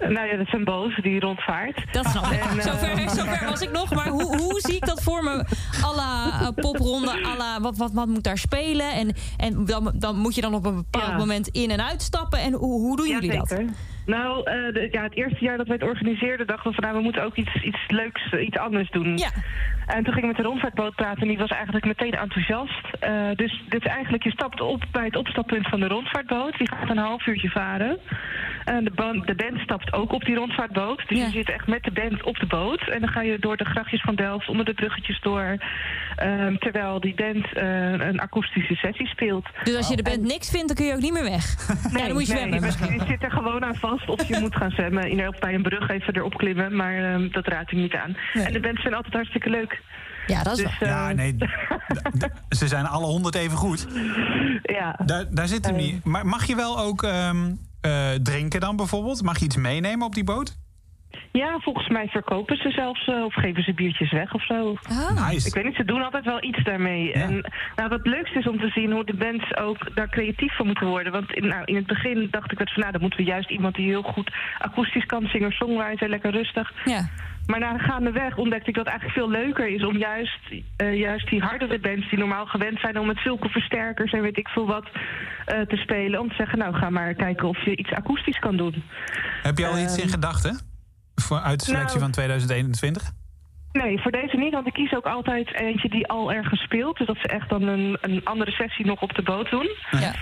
Nou 0.00 0.26
ja, 0.26 0.36
dat 0.36 0.52
een 0.52 0.64
boot 0.64 1.02
die 1.02 1.20
rondvaart. 1.20 1.92
Dat 1.92 2.06
snap 2.06 2.24
ik. 2.24 2.40
En, 2.40 2.58
eh, 2.58 2.64
zover, 2.64 3.10
zover 3.10 3.44
was 3.48 3.62
ik 3.62 3.70
nog. 3.72 3.94
Maar 3.94 4.08
hoe, 4.08 4.36
hoe 4.36 4.60
zie 4.60 4.74
ik 4.76 4.86
dat 4.86 5.02
voor 5.02 5.22
me? 5.24 5.44
Alla 5.84 6.40
uh, 6.40 6.48
popronde, 6.54 7.22
alla, 7.22 7.60
wat, 7.60 7.76
wat, 7.76 7.92
wat 7.92 8.06
moet 8.06 8.22
daar 8.24 8.38
spelen? 8.38 8.92
En, 8.92 9.14
en 9.36 9.64
dan, 9.64 9.92
dan 9.98 10.16
moet 10.16 10.34
je 10.34 10.40
dan 10.40 10.54
op 10.54 10.66
een 10.66 10.74
bepaald 10.74 11.10
Ja. 11.10 11.16
moment 11.16 11.48
in- 11.48 11.70
en 11.70 11.84
uitstappen. 11.88 12.38
En 12.38 12.52
hoe, 12.52 12.80
hoe 12.80 12.96
doen 12.96 13.08
jullie 13.08 13.30
dat? 13.30 13.48
Jazeker. 13.50 13.72
Nou, 14.06 14.38
eh, 14.38 14.72
de- 14.72 14.88
ja, 14.90 15.02
het 15.02 15.16
eerste 15.16 15.44
jaar 15.44 15.56
dat 15.56 15.66
wij 15.66 15.76
het 15.80 15.88
organiseerden, 15.88 16.46
dachten 16.46 16.68
we 16.70 16.74
van 16.74 16.84
nou, 16.84 16.96
we 16.96 17.02
moeten 17.02 17.24
ook 17.24 17.36
iets, 17.36 17.62
iets 17.62 17.84
leuks, 17.88 18.32
iets 18.32 18.56
anders 18.58 18.90
doen. 18.90 19.16
Ja. 19.16 19.28
En 19.86 20.04
toen 20.04 20.12
ging 20.12 20.24
ik 20.26 20.32
met 20.32 20.36
de 20.36 20.42
rondvaartboot 20.50 20.94
praten 20.94 21.22
en 21.22 21.28
die 21.28 21.38
was 21.38 21.50
eigenlijk 21.50 21.84
meteen 21.84 22.12
enthousiast. 22.14 22.84
Dus 23.36 23.62
dit 23.68 23.84
is 23.84 23.90
eigenlijk, 23.90 24.22
je 24.24 24.30
stapt 24.30 24.60
op 24.60 24.84
bij 24.92 25.04
het 25.04 25.16
opstappunt 25.16 25.68
van 25.68 25.80
de 25.80 25.86
rondvaartboot. 25.88 26.58
Die 26.58 26.68
gaat 26.70 26.90
een 26.90 26.98
half 26.98 27.26
uurtje 27.26 27.48
varen. 27.50 27.98
En 28.64 28.84
de, 28.84 28.90
ban- 28.90 29.22
de 29.26 29.34
band 29.34 29.58
stapt 29.58 29.92
ook 29.92 30.12
op 30.12 30.24
die 30.24 30.34
rondvaartboot. 30.34 31.08
Dus 31.08 31.18
Ja. 31.18 31.24
je 31.24 31.30
zit 31.30 31.50
echt 31.50 31.66
met 31.66 31.82
de 31.82 31.90
band 31.92 32.22
op 32.22 32.36
de 32.38 32.46
boot. 32.46 32.88
En 32.90 33.00
dan 33.00 33.08
ga 33.08 33.22
je 33.22 33.38
door 33.38 33.56
de 33.56 33.64
grachtjes 33.64 34.00
van 34.00 34.14
Delft, 34.14 34.48
onder 34.48 34.64
de 34.64 34.74
bruggetjes 34.74 35.20
door. 35.20 35.56
ehm, 36.16 36.56
terwijl 36.56 37.00
die 37.00 37.14
band 37.14 37.52
eh, 37.52 37.90
een 38.08 38.20
akoestische 38.20 38.74
sessie 38.74 39.06
speelt. 39.06 39.46
Dus 39.64 39.76
als 39.76 39.88
je 39.88 39.96
de 39.96 40.02
band 40.02 40.20
niks 40.22 40.50
vindt, 40.50 40.66
dan 40.66 40.76
kun 40.76 40.86
je 40.86 40.92
ook 40.94 41.00
niet 41.00 41.12
meer 41.12 41.22
weg. 41.22 41.44
ja, 41.96 41.98
dan 42.06 42.12
moet 42.12 42.26
je 42.26 42.32
nee, 42.34 42.60
zwemmen 42.60 42.98
je, 42.98 43.04
zit 43.06 43.22
er 43.22 43.30
gewoon 43.30 43.64
aan 43.64 43.74
vast 43.74 44.08
of 44.08 44.28
je 44.28 44.38
moet 44.40 44.56
gaan 44.56 44.70
zwemmen. 44.70 45.08
In, 45.10 45.34
bij 45.40 45.54
een 45.54 45.62
brug 45.62 45.88
even 45.88 46.16
erop 46.16 46.34
klimmen, 46.36 46.76
maar 46.76 46.94
ehm, 47.14 47.30
dat 47.30 47.46
raad 47.46 47.70
ik 47.72 47.78
niet 47.78 47.94
aan. 47.94 48.16
Nee. 48.34 48.44
En 48.44 48.52
de 48.52 48.60
bands 48.60 48.82
zijn 48.82 48.94
altijd 48.94 49.14
hartstikke 49.14 49.50
leuk. 49.50 49.82
Ja, 50.26 50.42
dat 50.42 50.58
is 50.58 50.64
Dus, 50.64 50.78
wel. 50.78 50.88
eh, 50.88 50.94
Ja, 50.94 51.12
nee. 51.12 51.36
d- 51.36 51.38
d- 52.18 52.56
ze 52.56 52.68
zijn 52.68 52.86
alle 52.86 53.06
honderd 53.06 53.34
even 53.34 53.56
goed. 53.56 53.86
ja. 54.62 54.98
Daar, 55.04 55.24
daar 55.30 55.48
zit 55.48 55.66
hem 55.66 55.76
niet. 55.76 56.04
Maar 56.04 56.26
mag 56.26 56.44
je 56.46 56.54
wel 56.56 56.78
ook 56.78 57.02
ehm, 57.02 57.52
eh, 57.84 58.10
drinken 58.22 58.60
dan 58.60 58.76
bijvoorbeeld? 58.76 59.22
Mag 59.22 59.38
je 59.38 59.44
iets 59.44 59.56
meenemen 59.56 60.06
op 60.06 60.14
die 60.14 60.24
boot? 60.24 60.56
Ja, 61.32 61.58
volgens 61.58 61.88
mij 61.88 62.08
verkopen 62.08 62.56
ze 62.56 62.70
zelfs 62.70 63.06
eh, 63.06 63.24
of 63.24 63.34
geven 63.34 63.62
ze 63.62 63.74
biertjes 63.74 64.12
weg 64.12 64.34
of 64.34 64.44
zo. 64.44 64.76
Ah. 64.82 65.28
Nice. 65.28 65.46
Ik 65.46 65.54
weet 65.54 65.64
niet, 65.64 65.74
ze 65.74 65.84
doen 65.84 66.02
altijd 66.02 66.24
wel 66.24 66.44
iets 66.44 66.64
daarmee. 66.64 67.12
En 67.12 67.30
nou, 67.76 67.88
wat 67.88 67.98
het 67.98 68.06
leukste 68.06 68.38
is 68.38 68.48
om 68.48 68.58
te 68.58 68.68
zien 68.68 68.92
hoe 68.92 69.04
de 69.04 69.16
bands 69.16 69.56
ook 69.56 69.94
daar 69.94 70.08
creatief 70.08 70.56
van 70.56 70.66
moeten 70.66 70.86
worden. 70.86 71.12
Want 71.12 71.32
in, 71.32 71.46
nou, 71.46 71.64
in 71.64 71.76
het 71.76 71.86
begin 71.86 72.28
dacht 72.30 72.52
ik 72.52 72.58
dat 72.58 72.72
van 72.72 72.80
nou, 72.80 72.92
dan 72.92 73.00
moeten 73.00 73.18
we 73.18 73.26
juist 73.26 73.50
iemand 73.50 73.74
die 73.74 73.86
heel 73.86 74.02
goed 74.02 74.30
akoestisch 74.58 75.06
kan, 75.06 75.26
singer-songwriter, 75.26 76.08
lekker 76.08 76.30
rustig. 76.30 76.72
Ja. 76.84 77.08
Maar 77.46 77.60
na 77.60 77.78
gaandeweg 77.78 78.36
ontdekte 78.36 78.68
ik 78.68 78.74
dat 78.74 78.84
het 78.84 78.92
eigenlijk 78.92 79.18
veel 79.20 79.30
leuker 79.42 79.68
is 79.68 79.84
om 79.84 79.96
juist, 79.96 80.38
eh, 80.76 80.98
juist 80.98 81.28
die 81.30 81.40
hardere 81.40 81.78
bands 81.78 82.10
die 82.10 82.18
normaal 82.18 82.46
gewend 82.46 82.80
zijn 82.80 82.98
om 82.98 83.06
met 83.06 83.18
zulke 83.18 83.48
versterkers 83.48 84.12
en 84.12 84.22
weet 84.22 84.38
ik 84.38 84.48
veel 84.48 84.66
wat 84.66 84.86
eh, 85.44 85.60
te 85.60 85.76
spelen. 85.76 86.20
Om 86.20 86.28
te 86.28 86.34
zeggen, 86.34 86.58
nou 86.58 86.74
ga 86.74 86.90
maar 86.90 87.14
kijken 87.14 87.48
of 87.48 87.64
je 87.64 87.76
iets 87.76 87.92
akoestisch 87.92 88.38
kan 88.38 88.56
doen. 88.56 88.82
Heb 89.42 89.58
je 89.58 89.66
al 89.66 89.78
iets 89.78 89.96
in 89.96 90.02
Ehm, 90.02 90.10
gedachten? 90.12 90.60
Voor, 91.14 91.38
uit 91.40 91.58
de 91.58 91.64
selectie 91.64 91.88
nou- 91.98 92.00
van 92.00 92.10
2021? 92.10 93.10
Nee, 93.72 94.00
voor 94.00 94.12
deze 94.12 94.36
niet, 94.36 94.52
want 94.52 94.66
ik 94.66 94.72
kies 94.72 94.92
ook 94.94 95.06
altijd 95.06 95.54
eentje 95.54 95.88
die 95.88 96.06
al 96.08 96.32
ergens 96.32 96.60
speelt. 96.62 96.98
Dus 96.98 97.06
dat 97.06 97.16
ze 97.20 97.28
echt 97.28 97.48
dan 97.48 97.62
een, 97.62 97.98
een 98.00 98.20
andere 98.24 98.50
sessie 98.50 98.86
nog 98.86 99.02
op 99.02 99.14
de 99.14 99.22
boot 99.22 99.50
doen. 99.50 99.68
Ja. 99.90 100.14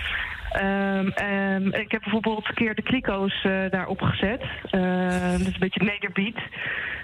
Ehm, 0.53 1.67
ik 1.67 1.91
heb 1.91 2.01
bijvoorbeeld 2.01 2.47
een 2.47 2.53
keer 2.55 2.75
de 2.75 2.81
kliko's 2.81 3.43
eh 3.43 3.51
daarop 3.69 4.01
gezet. 4.01 4.43
Ehm, 4.69 5.31
dat 5.31 5.39
is 5.39 5.45
een 5.53 5.59
beetje 5.59 5.83
nederbeat. 5.83 6.41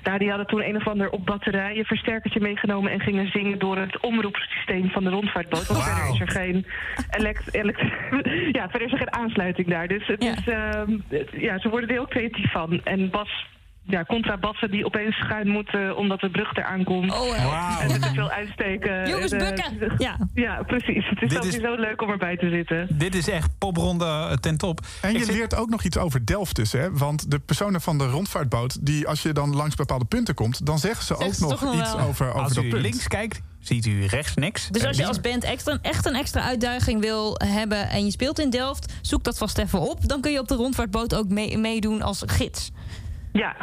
Nou, 0.03 0.17
die 0.17 0.29
hadden 0.29 0.47
toen 0.47 0.63
een 0.63 0.75
of 0.75 0.87
ander 0.87 1.09
op 1.09 1.25
batterijen 1.25 1.85
versterkertje 1.85 2.39
meegenomen... 2.39 2.91
en 2.91 2.99
gingen 2.99 3.27
zingen 3.31 3.59
door 3.59 3.77
het 3.77 3.99
omroepsysteem 3.99 4.89
van 4.89 5.03
de 5.03 5.09
rondvaartboot. 5.09 5.67
Want 5.67 5.83
verder 5.83 6.13
is 6.13 6.19
er 6.19 6.29
geen, 6.31 6.65
elekt, 7.09 7.81
ja, 8.57 8.69
verder 8.69 8.81
is 8.87 8.91
er 8.91 8.97
geen 8.97 9.13
aansluiting 9.13 9.67
daar. 9.67 9.87
Dus, 9.87 10.07
het 10.07 10.23
Ja. 10.23 10.31
is, 10.31 10.45
het- 11.09 11.29
ja, 11.31 11.59
ze 11.59 11.69
worden 11.69 11.89
er 11.89 11.95
heel 11.95 12.07
creatief 12.07 12.51
van. 12.51 12.81
En 12.83 13.09
Bas... 13.09 13.47
Ja, 13.89 14.03
contrabassen 14.03 14.71
die 14.71 14.85
opeens 14.85 15.15
schuin 15.15 15.47
moeten 15.47 15.97
omdat 15.97 16.19
de 16.19 16.29
brug 16.29 16.55
eraan 16.55 16.83
komt. 16.83 17.11
Oh, 17.11 17.35
eh, 17.37 17.45
Wauw. 17.45 17.79
En 17.79 17.91
met 17.91 18.01
te 18.01 18.09
veel 18.13 18.29
uitsteken. 18.29 19.09
Jongens, 19.09 19.31
En, 19.31 19.39
eh, 19.39 19.47
bukken! 19.47 19.95
Ja. 19.97 20.17
Ja, 20.33 20.63
precies. 20.63 21.09
Het 21.09 21.21
is 21.21 21.29
Dit 21.29 21.43
is- 21.45 21.53
sowieso 21.53 21.81
leuk 21.81 22.01
om 22.01 22.09
erbij 22.09 22.37
te 22.37 22.49
zitten. 22.49 22.87
Dit 22.91 23.15
is 23.15 23.29
echt 23.29 23.49
popronde 23.57 24.05
eh, 24.05 24.31
ten 24.31 24.57
top. 24.57 24.79
En 25.01 25.13
je 25.13 25.19
zit- 25.23 25.35
leert 25.35 25.55
ook 25.55 25.69
nog 25.69 25.83
iets 25.83 25.97
over 25.97 26.25
Delft 26.25 26.55
dus, 26.55 26.71
hè? 26.71 26.91
Want 26.97 27.31
de 27.31 27.39
personen 27.39 27.81
van 27.81 27.97
de 27.97 28.07
rondvaartboot... 28.09 28.85
die 28.85 29.07
als 29.07 29.21
je 29.21 29.33
dan 29.33 29.55
langs 29.55 29.75
bepaalde 29.75 30.05
punten 30.05 30.33
komt... 30.33 30.65
dan 30.65 30.79
zeggen 30.79 31.05
ze 31.05 31.15
ook 31.17 31.33
ze 31.33 31.41
nog 31.41 31.73
iets 31.79 31.93
wel. 31.93 31.99
over, 32.07 32.27
over 32.27 32.41
Als 32.41 32.53
dat 32.53 32.63
u 32.63 32.69
punt. 32.69 32.81
links 32.81 33.07
kijkt, 33.07 33.41
ziet 33.59 33.85
u 33.85 34.05
rechts 34.05 34.35
niks. 34.35 34.67
Dus 34.67 34.85
als 34.85 34.95
je 34.95 35.01
Eh, 35.01 35.07
als 35.07 35.21
band 35.21 35.43
extra, 35.43 35.77
echt 35.81 36.05
een 36.05 36.15
extra 36.15 36.41
uitdaging 36.41 37.01
wil 37.01 37.35
hebben 37.45 37.89
en 37.89 38.05
je 38.05 38.11
speelt 38.11 38.39
in 38.39 38.49
Delft, 38.49 38.93
zoek 39.01 39.23
dat 39.23 39.37
vast 39.37 39.57
even 39.57 39.79
op. 39.79 40.07
Dan 40.07 40.21
kun 40.21 40.31
je 40.31 40.39
op 40.39 40.47
de 40.47 40.55
rondvaartboot 40.55 41.15
ook 41.15 41.27
mee- 41.29 41.57
meedoen 41.57 42.01
als 42.01 42.23
gids. 42.25 42.71
Ja, 43.33 43.55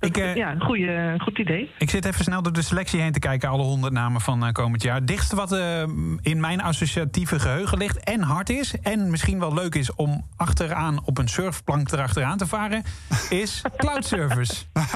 Ik, 0.00 0.16
eh, 0.16 0.34
ja 0.34 0.54
goeie, 0.58 1.18
goed 1.20 1.38
idee. 1.38 1.70
Ik 1.78 1.90
zit 1.90 2.04
even 2.04 2.24
snel 2.24 2.42
door 2.42 2.52
de 2.52 2.62
selectie 2.62 3.00
heen 3.00 3.12
te 3.12 3.18
kijken, 3.18 3.48
alle 3.48 3.62
honderd 3.62 3.92
namen 3.92 4.20
van 4.20 4.44
eh, 4.46 4.52
komend 4.52 4.82
jaar. 4.82 4.94
Het 4.94 5.06
dichtste 5.06 5.36
wat 5.36 5.52
eh, 5.52 5.82
in 6.20 6.40
mijn 6.40 6.60
associatieve 6.60 7.38
geheugen 7.38 7.78
ligt 7.78 7.98
en 8.04 8.20
hard 8.22 8.50
is... 8.50 8.74
en 8.82 9.10
misschien 9.10 9.38
wel 9.38 9.54
leuk 9.54 9.74
is 9.74 9.94
om 9.94 10.26
achteraan 10.36 11.04
op 11.04 11.18
een 11.18 11.28
surfplank 11.28 11.90
erachteraan 11.92 12.38
te 12.38 12.46
varen... 12.46 12.82
is 13.30 13.62
cloud 13.76 14.04
service. 14.06 14.54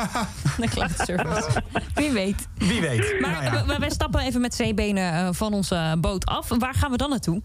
De 0.61 0.69
cloud 0.69 0.93
service. 1.05 1.63
Wie 1.95 2.11
weet. 2.13 2.49
Wie 2.55 2.81
weet. 2.81 3.17
Maar 3.21 3.31
Nou 3.31 3.45
ja. 3.45 3.65
we- 3.67 3.79
wij 3.79 3.91
stappen 3.91 4.21
even 4.21 4.41
met 4.41 4.55
zeebenen 4.55 5.13
eh, 5.13 5.29
van 5.33 5.53
onze 5.53 5.97
boot 6.01 6.27
af. 6.27 6.49
Waar 6.59 6.75
gaan 6.75 6.91
we 6.91 6.97
dan 6.97 7.11
naartoe? 7.11 7.43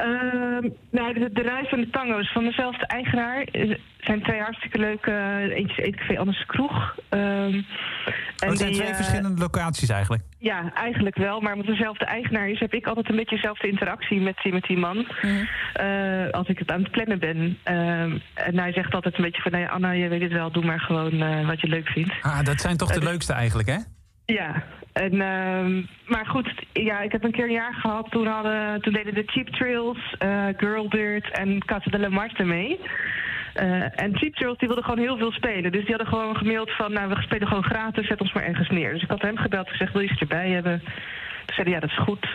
Ehm, 0.00 0.68
nou, 0.90 1.14
de, 1.14 1.30
de 1.32 1.42
reis 1.42 1.68
van 1.68 1.80
de 1.80 1.90
tango's 1.90 2.32
van 2.32 2.44
dezelfde 2.44 2.86
eigenaar 2.86 3.46
zijn 4.00 4.22
twee 4.22 4.40
hartstikke 4.40 4.78
leuke. 4.78 5.10
eh, 5.10 5.56
eentje 5.56 5.82
is 5.82 5.86
Eetcafé, 5.88 6.18
anders 6.18 6.38
is 6.38 6.46
kroeg. 6.46 6.94
Ehm, 7.08 7.20
en 7.22 7.64
Oh, 8.42 8.48
het 8.48 8.58
zijn 8.58 8.70
die, 8.70 8.78
twee 8.80 8.90
eh, 8.90 8.96
verschillende 8.96 9.40
locaties 9.40 9.88
eigenlijk. 9.88 10.22
Ja, 10.38 10.72
eigenlijk 10.74 11.16
wel. 11.16 11.40
Maar 11.40 11.52
omdat 11.52 11.66
het 11.66 11.76
dezelfde 11.76 12.04
eigenaar 12.04 12.48
is, 12.48 12.60
heb 12.60 12.74
ik 12.74 12.86
altijd 12.86 13.08
een 13.08 13.16
beetje 13.16 13.36
dezelfde 13.36 13.68
interactie 13.68 14.20
met 14.20 14.36
die, 14.42 14.52
met 14.52 14.62
die 14.64 14.78
man. 14.78 15.06
Eh, 15.72 16.30
als 16.30 16.48
ik 16.48 16.58
het 16.58 16.70
aan 16.72 16.82
het 16.82 16.90
plannen 16.90 17.18
ben. 17.18 17.58
Ehm, 17.62 18.18
en 18.34 18.58
hij 18.58 18.72
zegt 18.72 18.94
altijd 18.94 19.16
een 19.18 19.24
beetje 19.24 19.42
van, 19.42 19.52
nee 19.52 19.68
Anna, 19.68 19.90
je 19.90 20.08
weet 20.08 20.22
het 20.22 20.32
wel, 20.32 20.50
doe 20.52 20.64
maar 20.64 20.80
gewoon 20.80 21.12
eh, 21.22 21.46
wat 21.46 21.60
je 21.60 21.68
leuk 21.68 21.88
vindt. 21.88 22.12
Ah, 22.20 22.42
dat 22.44 22.60
zijn 22.60 22.76
toch 22.76 22.88
de 22.92 23.00
Eh, 23.00 23.06
leukste 23.06 23.32
eigenlijk, 23.32 23.68
hè? 23.68 23.76
Ja, 24.32 24.62
en, 24.92 25.20
ehm, 25.20 25.82
maar 26.06 26.26
goed, 26.26 26.52
ja, 26.72 27.00
ik 27.00 27.12
heb 27.12 27.24
een 27.24 27.32
keer 27.32 27.44
een 27.44 27.50
jaar 27.50 27.74
gehad. 27.74 28.10
Toen, 28.10 28.26
hadden, 28.26 28.80
toen 28.80 28.92
deden 28.92 29.14
de 29.14 29.22
Cheap 29.26 29.48
Trails, 29.48 30.14
eh 30.18 30.46
Girlbird 30.56 31.30
en 31.30 31.64
Casa 31.64 31.90
de 31.90 31.98
la 31.98 32.08
Marte 32.08 32.44
mee. 32.44 32.80
Eh, 33.54 34.00
en 34.00 34.16
Cheap 34.16 34.34
Trails 34.34 34.58
die 34.58 34.68
wilden 34.68 34.84
gewoon 34.84 35.04
heel 35.04 35.16
veel 35.16 35.32
spelen. 35.32 35.72
Dus 35.72 35.80
die 35.80 35.94
hadden 35.94 36.12
gewoon 36.12 36.36
gemaild 36.36 36.70
van, 36.70 36.92
nou, 36.92 37.08
we 37.08 37.22
spelen 37.22 37.48
gewoon 37.48 37.64
gratis, 37.64 38.06
zet 38.06 38.20
ons 38.20 38.32
maar 38.32 38.44
ergens 38.44 38.68
neer. 38.68 38.92
Dus 38.92 39.02
ik 39.02 39.10
had 39.10 39.22
hem 39.22 39.36
gebeld 39.36 39.66
en 39.66 39.72
gezegd, 39.72 39.92
wil 39.92 40.02
je 40.02 40.10
iets 40.10 40.20
erbij 40.20 40.50
hebben? 40.50 40.80
Toen 40.80 41.54
zei 41.54 41.66
hij, 41.66 41.72
ja, 41.74 41.80
dat 41.80 41.90
is 41.90 41.98
goed. 41.98 42.26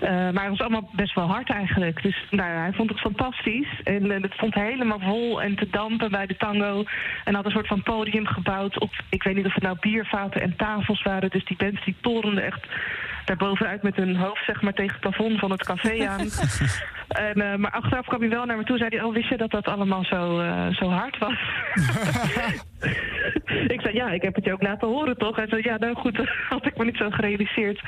Eh, 0.00 0.10
maar 0.10 0.42
het 0.42 0.48
was 0.48 0.60
allemaal 0.60 0.88
best 0.92 1.14
wel 1.14 1.26
hard 1.26 1.50
eigenlijk. 1.50 2.02
Dus 2.02 2.24
nou, 2.30 2.50
hij 2.50 2.72
vond 2.72 2.90
het 2.90 3.00
fantastisch. 3.00 3.80
En 3.84 4.10
eh, 4.10 4.22
het 4.22 4.32
stond 4.32 4.54
helemaal 4.54 5.00
vol 5.00 5.42
en 5.42 5.56
te 5.56 5.68
dampen 5.70 6.10
bij 6.10 6.26
de 6.26 6.36
tango. 6.36 6.84
En 7.24 7.34
had 7.34 7.44
een 7.44 7.50
soort 7.50 7.66
van 7.66 7.82
podium 7.82 8.26
gebouwd 8.26 8.80
op... 8.80 8.90
ik 9.08 9.22
weet 9.22 9.36
niet 9.36 9.46
of 9.46 9.54
het 9.54 9.62
nou 9.62 9.76
biervaten 9.80 10.40
en 10.40 10.56
tafels 10.56 11.02
waren. 11.02 11.30
Dus 11.30 11.44
die 11.44 11.56
bands 11.56 11.84
die 11.84 11.96
torenden 12.00 12.44
echt 12.44 12.66
daarbovenuit 13.24 13.82
met 13.82 13.96
hun 13.96 14.16
hoofd 14.16 14.44
zeg 14.44 14.62
maar, 14.62 14.72
tegen 14.72 14.92
het 14.92 15.00
plafond 15.00 15.38
van 15.38 15.50
het 15.50 15.64
café 15.64 16.06
aan. 16.08 16.28
en, 17.08 17.40
eh, 17.40 17.56
maar 17.56 17.70
achteraf 17.70 18.06
kwam 18.06 18.20
hij 18.20 18.28
wel 18.28 18.44
naar 18.44 18.56
me 18.56 18.64
toe 18.64 18.78
en 18.78 18.80
zei 18.80 18.96
hij... 18.96 19.06
oh, 19.06 19.14
wist 19.14 19.28
je 19.28 19.36
dat 19.36 19.50
dat 19.50 19.66
allemaal 19.66 20.04
zo, 20.04 20.40
eh, 20.40 20.66
zo 20.66 20.88
hard 20.88 21.18
was? 21.18 21.38
ik 23.74 23.80
zei, 23.80 23.94
ja, 23.94 24.08
ik 24.08 24.22
heb 24.22 24.34
het 24.34 24.44
je 24.44 24.52
ook 24.52 24.62
laten 24.62 24.88
horen, 24.88 25.16
toch? 25.16 25.36
Hij 25.36 25.48
zei, 25.48 25.62
ja, 25.62 25.76
nou 25.76 25.94
goed, 25.94 26.16
dat 26.16 26.28
had 26.48 26.66
ik 26.66 26.76
me 26.76 26.84
niet 26.84 26.96
zo 26.96 27.10
gerealiseerd. 27.10 27.82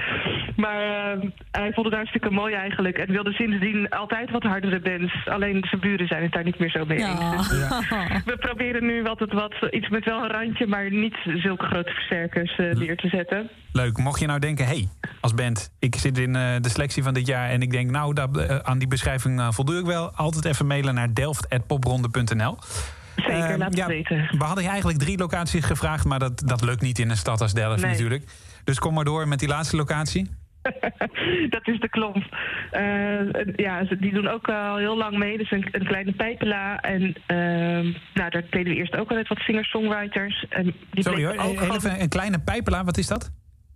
Maar 0.57 0.83
eh, 0.83 1.29
hij 1.51 1.73
vond 1.73 1.87
het 1.87 1.95
hartstikke 1.95 2.31
mooi 2.31 2.55
eigenlijk. 2.55 2.99
En 2.99 3.13
wilde 3.13 3.33
sindsdien 3.33 3.89
altijd 3.89 4.31
wat 4.31 4.43
hardere 4.43 4.81
bands. 4.81 5.27
Alleen 5.27 5.65
zijn 5.69 5.81
buren 5.81 6.07
zijn 6.07 6.23
het 6.23 6.33
daar 6.33 6.45
niet 6.45 6.59
meer 6.59 6.71
zo 6.71 6.85
mee 6.85 6.99
eens. 6.99 7.49
Dus 7.49 7.69
we 8.33 8.37
proberen 8.39 8.85
nu 8.85 9.07
altijd 9.07 9.33
wat, 9.33 9.55
iets 9.71 9.89
met 9.89 10.05
wel 10.05 10.23
een 10.23 10.31
randje... 10.31 10.67
maar 10.67 10.91
niet 10.91 11.17
zulke 11.25 11.67
grote 11.67 11.93
versterkers 11.93 12.57
eh, 12.57 12.75
neer 12.75 12.97
te 12.97 13.09
zetten. 13.09 13.51
Leuk. 13.73 13.99
Mocht 13.99 14.21
je 14.21 14.27
nou 14.27 14.39
denken, 14.39 14.67
hey, 14.67 14.89
als 15.21 15.35
band, 15.35 15.71
ik 15.79 15.95
zit 15.95 16.19
in 16.19 16.37
eh, 16.37 16.57
de 16.61 16.69
selectie 16.69 17.03
van 17.03 17.15
dit 17.15 17.27
jaar 17.27 17.51
en 17.51 17.63
ik 17.63 17.71
denk, 17.71 17.91
nou, 17.91 18.15
dat, 18.15 18.37
eh, 18.37 18.57
aan 18.57 18.79
die 18.79 18.89
beschrijving 18.89 19.08
eh, 19.09 19.51
voldoe 19.51 19.79
ik 19.79 19.85
wel. 19.87 20.11
Altijd 20.15 20.45
even 20.45 20.67
mailen 20.67 20.95
naar 20.95 21.15
delft.popronde.nl. 21.15 22.59
Zeker, 23.17 23.33
Eh, 23.51 23.57
laat 23.57 23.77
ja, 23.77 23.87
het 23.87 23.93
weten. 23.93 24.29
We 24.39 24.45
hadden 24.45 24.63
je 24.65 24.69
eigenlijk 24.71 24.99
drie 24.99 25.19
locaties 25.19 25.65
gevraagd, 25.65 26.05
maar 26.05 26.19
dat, 26.19 26.43
dat 26.47 26.63
lukt 26.63 26.81
niet 26.83 26.99
in 26.99 27.11
een 27.11 27.17
stad 27.17 27.41
als 27.41 27.55
Delft 27.55 27.81
Nee. 27.83 27.91
natuurlijk. 27.91 28.25
Dus 28.65 28.79
kom 28.79 28.95
maar 28.95 29.05
door 29.05 29.29
met 29.29 29.39
die 29.39 29.49
laatste 29.49 29.77
locatie. 29.77 30.31
dat 31.55 31.69
is 31.69 31.81
de 31.81 31.89
klomp. 31.91 32.37
Eh, 32.71 33.57
ja, 33.57 33.87
ze- 33.87 33.97
die 34.01 34.13
doen 34.13 34.29
ook 34.29 34.49
al 34.49 34.77
heel 34.77 34.97
lang 34.97 35.19
mee. 35.19 35.39
Dus 35.39 35.51
een, 35.51 35.69
een 35.73 35.87
kleine 35.87 36.13
pijpela. 36.13 36.81
En 36.81 37.15
ehm, 37.27 37.85
nou, 38.15 38.31
daar 38.31 38.45
deden 38.51 38.73
we 38.73 38.79
eerst 38.79 38.97
ook 38.97 39.09
altijd 39.09 39.29
wat 39.29 39.39
singer-songwriters. 39.39 40.47
En 40.49 40.65
die 40.91 41.03
Sorry 41.03 41.25
hoor, 41.25 41.35
bleken 41.35 41.69
ook 41.69 41.75
even 41.77 42.01
een 42.01 42.09
kleine 42.09 42.39
pijpela, 42.39 42.85
wat 42.85 42.99
is 42.99 43.07
dat? 43.07 43.31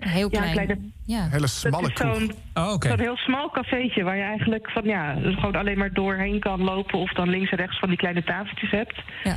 Heel 0.09 0.29
Ja, 0.31 0.39
klein. 0.41 0.53
kleine- 0.53 0.79
Ja. 1.07 1.23
Hele 1.29 1.41
Dat 1.41 1.51
smalle 1.51 1.87
is 1.89 1.93
kroeg. 1.93 2.15
zo'n 2.17 2.33
Oh, 2.55 2.75
zo'n 2.79 3.01
heel 3.01 3.17
smal 3.17 3.51
cafeetje 3.51 4.03
waar 4.03 4.17
je 4.17 4.23
eigenlijk 4.23 4.71
van 4.71 4.85
ja, 4.85 5.15
gewoon 5.21 5.57
alleen 5.57 5.79
maar 5.79 5.93
doorheen 5.93 6.41
kan 6.41 6.63
lopen 6.63 6.99
of 6.99 7.13
dan 7.13 7.29
links 7.29 7.51
en 7.51 7.59
rechts 7.59 7.79
van 7.79 7.89
die 7.89 7.99
kleine 7.99 8.23
tafeltjes 8.25 8.71
hebt. 8.71 9.03
Ja. 9.25 9.37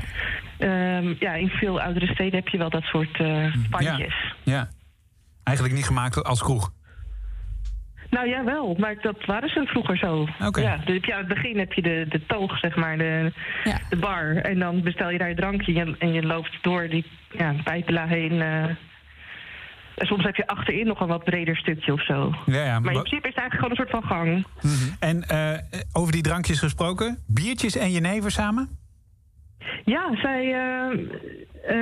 Ehm, 0.57 1.13
ja, 1.20 1.34
in 1.34 1.49
veel 1.49 1.82
oudere 1.82 2.07
steden 2.13 2.36
heb 2.39 2.47
je 2.47 2.57
wel 2.57 2.70
dat 2.70 2.84
soort 2.84 3.20
eh 3.20 3.53
pandjes. 3.70 4.34
Ja. 4.43 4.68
Eigenlijk 5.43 5.78
niet 5.78 5.86
gemaakt 5.88 6.24
als 6.24 6.41
kroeg. 6.43 6.72
Nou 8.09 8.28
ja, 8.28 8.43
wel, 8.43 8.76
maar 8.80 8.95
dat 9.01 9.26
waren 9.26 9.49
ze 9.49 9.66
vroeger 9.66 9.97
zo. 9.97 10.28
Oké. 10.45 10.61
Ja, 10.61 10.78
dus 10.78 10.93
heb 10.93 11.05
je 11.05 11.13
aan 11.13 11.20
het 11.20 11.28
begin 11.28 11.59
heb 11.59 11.74
je 11.74 11.82
de, 11.82 12.05
de 12.09 12.26
toog, 12.26 12.59
zeg 12.59 12.76
maar, 12.76 12.97
de, 12.97 13.32
Ja. 13.63 13.80
de 13.89 13.95
bar. 13.95 14.36
En 14.36 14.59
dan 14.59 14.82
bestel 14.82 15.09
je 15.09 15.18
daar 15.18 15.30
je 15.30 15.36
drankje 15.36 15.80
en, 15.80 15.95
en 15.99 16.13
je 16.13 16.24
loopt 16.24 16.57
door 16.61 16.88
die 16.89 17.05
ja, 17.38 17.53
pijpela 17.63 18.05
heen. 18.07 18.41
eh. 18.41 18.63
En 19.96 20.06
soms 20.08 20.24
heb 20.24 20.36
je 20.36 20.48
achterin 20.48 20.88
nog 20.88 21.00
een 21.00 21.08
wat 21.08 21.24
breder 21.24 21.58
stukje 21.58 21.93
of 21.93 22.06
zo. 22.06 22.34
Ja, 22.46 22.64
ja. 22.64 22.80
Maar 22.80 22.93
in 22.93 23.00
principe 23.00 23.28
is 23.28 23.36
het 23.36 23.41
eigenlijk 23.43 23.54
gewoon 23.54 23.70
een 23.70 23.76
soort 23.76 23.89
van 23.89 24.04
gang. 24.04 24.46
En 25.00 25.24
eh, 25.24 25.80
over 25.93 26.12
die 26.12 26.22
drankjes 26.22 26.60
gesproken, 26.60 27.24
biertjes 27.28 27.76
en 27.76 27.91
jenever 27.91 28.32
samen? 28.32 28.70
Ja, 29.86 30.16
zij, 30.22 30.54
eh, 30.54 30.91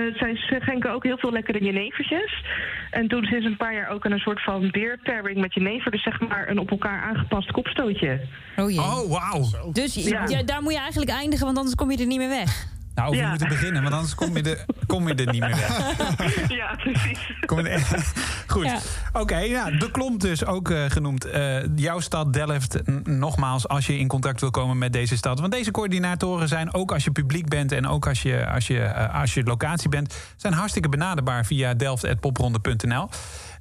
eh, 0.07 0.15
zij 0.15 0.35
schenken 0.35 0.91
ook 0.91 1.03
heel 1.03 1.17
veel 1.17 1.31
lekkere 1.31 1.63
jenevertjes. 1.63 2.45
En 2.91 3.07
doen 3.07 3.23
sinds 3.23 3.45
een 3.45 3.57
paar 3.57 3.73
jaar 3.73 3.89
ook 3.89 4.05
een 4.05 4.19
soort 4.19 4.43
van 4.43 4.71
beer 4.71 4.99
pairing 5.03 5.41
met 5.41 5.53
jenever. 5.53 5.91
Dus 5.91 6.03
zeg 6.03 6.19
maar 6.19 6.49
een 6.49 6.57
op 6.59 6.71
elkaar 6.71 7.01
aangepast 7.01 7.51
kopstootje. 7.51 8.21
Oh 8.55 8.69
jee. 8.69 8.79
Oh, 8.79 9.09
wauw. 9.09 9.71
Dus 9.71 9.93
Ja. 9.93 10.27
ja, 10.27 10.43
daar 10.43 10.61
moet 10.61 10.73
je 10.73 10.79
eigenlijk 10.79 11.11
eindigen, 11.11 11.45
want 11.45 11.57
anders 11.57 11.75
kom 11.75 11.91
je 11.91 11.97
er 11.97 12.05
niet 12.05 12.17
meer 12.17 12.29
weg. 12.29 12.67
Nou, 12.95 13.09
over 13.09 13.21
Ja. 13.21 13.29
moeten 13.29 13.47
beginnen, 13.47 13.81
want 13.81 13.93
anders 13.93 14.15
kom 14.15 14.37
je, 14.37 14.43
er, 14.43 14.65
kom 14.87 15.07
je 15.07 15.13
er 15.15 15.31
niet 15.31 15.41
meer 15.41 15.49
weg. 15.55 15.77
Ja, 16.57 16.75
precies. 16.75 17.19
Kom 17.45 17.59
je 17.59 17.69
er- 17.69 18.13
Goed. 18.47 18.65
Ja. 18.65 18.79
Oké, 19.13 19.37
ja, 19.37 19.71
de 19.71 19.91
Klomp 19.91 20.19
dus 20.21 20.45
ook 20.45 20.69
eh, 20.69 20.83
genoemd. 20.87 21.25
Eh, 21.25 21.57
jouw 21.75 21.99
stad 21.99 22.33
Delft, 22.33 22.79
nogmaals, 23.03 23.67
als 23.67 23.85
je 23.85 23.97
in 23.97 24.07
contact 24.07 24.39
wil 24.39 24.51
komen 24.51 24.77
met 24.77 24.93
deze 24.93 25.17
stad. 25.17 25.39
Want 25.39 25.51
deze 25.51 25.71
coördinatoren 25.71 26.47
zijn 26.47 26.73
ook 26.73 26.91
als 26.91 27.03
je 27.03 27.11
publiek 27.11 27.47
bent 27.49 27.71
en 27.71 27.87
ook 27.87 28.07
als 28.07 28.21
je, 28.21 28.47
als 28.47 28.67
je, 28.67 28.79
eh, 28.79 29.19
als 29.21 29.33
je 29.33 29.43
locatie 29.43 29.89
bent, 29.89 30.15
zijn 30.35 30.53
hartstikke 30.53 30.89
benaderbaar 30.89 31.45
via 31.45 31.73
delft.popronde.nl. 31.73 33.09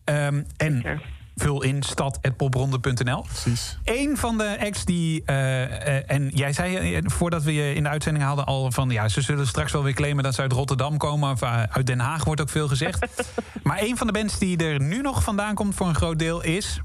Ehm, 0.04 0.42
en. 0.56 1.00
Vul 1.42 1.62
in 1.62 1.82
stad.popronde.nl. 1.82 3.22
Precies. 3.22 3.78
Eén 3.84 4.16
van 4.16 4.38
de 4.38 4.56
acts 4.60 4.84
die. 4.84 5.22
eh, 5.24 5.96
eh, 5.96 6.02
en 6.06 6.28
jij 6.28 6.52
zei 6.52 6.94
eh, 6.94 7.02
voordat 7.04 7.42
we 7.42 7.54
je 7.54 7.74
in 7.74 7.82
de 7.82 7.88
uitzending 7.88 8.24
hadden 8.24 8.44
al 8.44 8.70
van. 8.70 8.90
Ja, 8.90 9.08
ze 9.08 9.20
zullen 9.20 9.46
straks 9.46 9.72
wel 9.72 9.82
weer 9.82 9.92
claimen 9.92 10.24
dat 10.24 10.34
ze 10.34 10.40
uit 10.40 10.52
Rotterdam 10.52 10.96
komen. 10.96 11.30
Of 11.30 11.42
uit 11.42 11.86
Den 11.86 11.98
Haag 11.98 12.24
wordt 12.24 12.40
ook 12.40 12.48
veel 12.48 12.68
gezegd. 12.68 13.32
maar 13.62 13.78
één 13.78 13.96
van 13.96 14.06
de 14.06 14.12
bands 14.12 14.38
die 14.38 14.56
er 14.56 14.80
nu 14.80 15.00
nog 15.00 15.22
vandaan 15.22 15.54
komt 15.54 15.74
voor 15.74 15.86
een 15.88 15.94
groot 15.94 16.18
deel 16.18 16.42
is. 16.42 16.80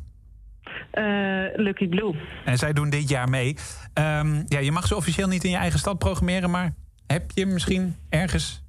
Lucky 1.55 1.87
Blue. 1.87 2.15
En 2.45 2.57
zij 2.57 2.73
doen 2.73 2.89
dit 2.89 3.09
jaar 3.09 3.29
mee. 3.29 3.57
Ehm, 3.93 4.43
ja, 4.47 4.59
je 4.59 4.71
mag 4.71 4.87
ze 4.87 4.95
officieel 4.95 5.27
niet 5.27 5.43
in 5.43 5.49
je 5.49 5.57
eigen 5.57 5.79
stad 5.79 5.97
programmeren. 5.97 6.49
Maar 6.49 6.73
heb 7.07 7.31
je 7.33 7.45
misschien 7.45 7.95
ergens. 8.09 8.63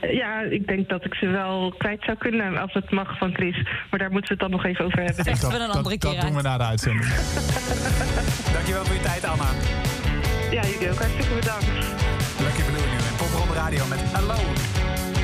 Ja, 0.00 0.40
ik 0.40 0.66
denk 0.66 0.88
dat 0.88 1.04
ik 1.04 1.14
ze 1.14 1.26
wel 1.26 1.74
kwijt 1.78 2.02
zou 2.02 2.16
kunnen 2.16 2.56
als 2.58 2.72
het 2.72 2.90
mag 2.90 3.18
van 3.18 3.34
Chris. 3.34 3.66
Maar 3.90 3.98
daar 3.98 4.10
moeten 4.10 4.36
we 4.36 4.42
het 4.42 4.50
dan 4.50 4.50
nog 4.50 4.64
even 4.64 4.84
over 4.84 4.98
hebben. 4.98 5.24
dat, 5.24 5.98
keer 5.98 6.12
dat 6.12 6.20
doen 6.20 6.34
we 6.34 6.42
na 6.42 6.58
de 6.58 6.64
uitzending. 6.64 7.04
Dankjewel 8.54 8.84
voor 8.84 8.94
je 8.94 9.00
tijd, 9.00 9.24
Anna. 9.24 9.48
Ja, 10.50 10.62
jullie 10.62 10.90
ook 10.90 10.98
hartstikke 10.98 11.34
bedankt. 11.34 11.66
Nu. 11.66 12.76
En 13.08 13.16
Popronde 13.16 13.54
Radio 13.54 13.86
met 13.86 14.00
Alone. 14.12 15.15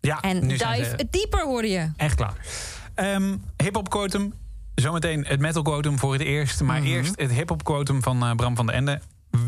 Ja, 0.00 0.20
En 0.20 0.46
nu 0.46 0.56
zijn 0.56 0.76
Dive 0.78 0.88
ze 0.90 0.96
het 0.96 1.12
dieper 1.12 1.44
hoorde 1.44 1.68
je. 1.68 1.90
echt 1.96 2.14
klaar. 2.14 2.34
Ehm 2.94 3.36
hip-hop 3.62 3.90
quotum. 3.90 4.32
Zometeen 4.74 5.24
het 5.28 5.40
metal 5.40 5.62
quotum 5.62 5.98
voor 5.98 6.12
het 6.12 6.22
eerst. 6.22 6.60
Maar 6.62 6.78
Mhm. 6.80 6.86
eerst 6.86 7.12
het 7.20 7.30
hip-hop 7.32 7.64
quotum 7.64 8.02
van 8.02 8.24
eh, 8.24 8.34
Bram 8.34 8.56
van 8.56 8.66
der 8.66 8.74
Ende. 8.74 9.00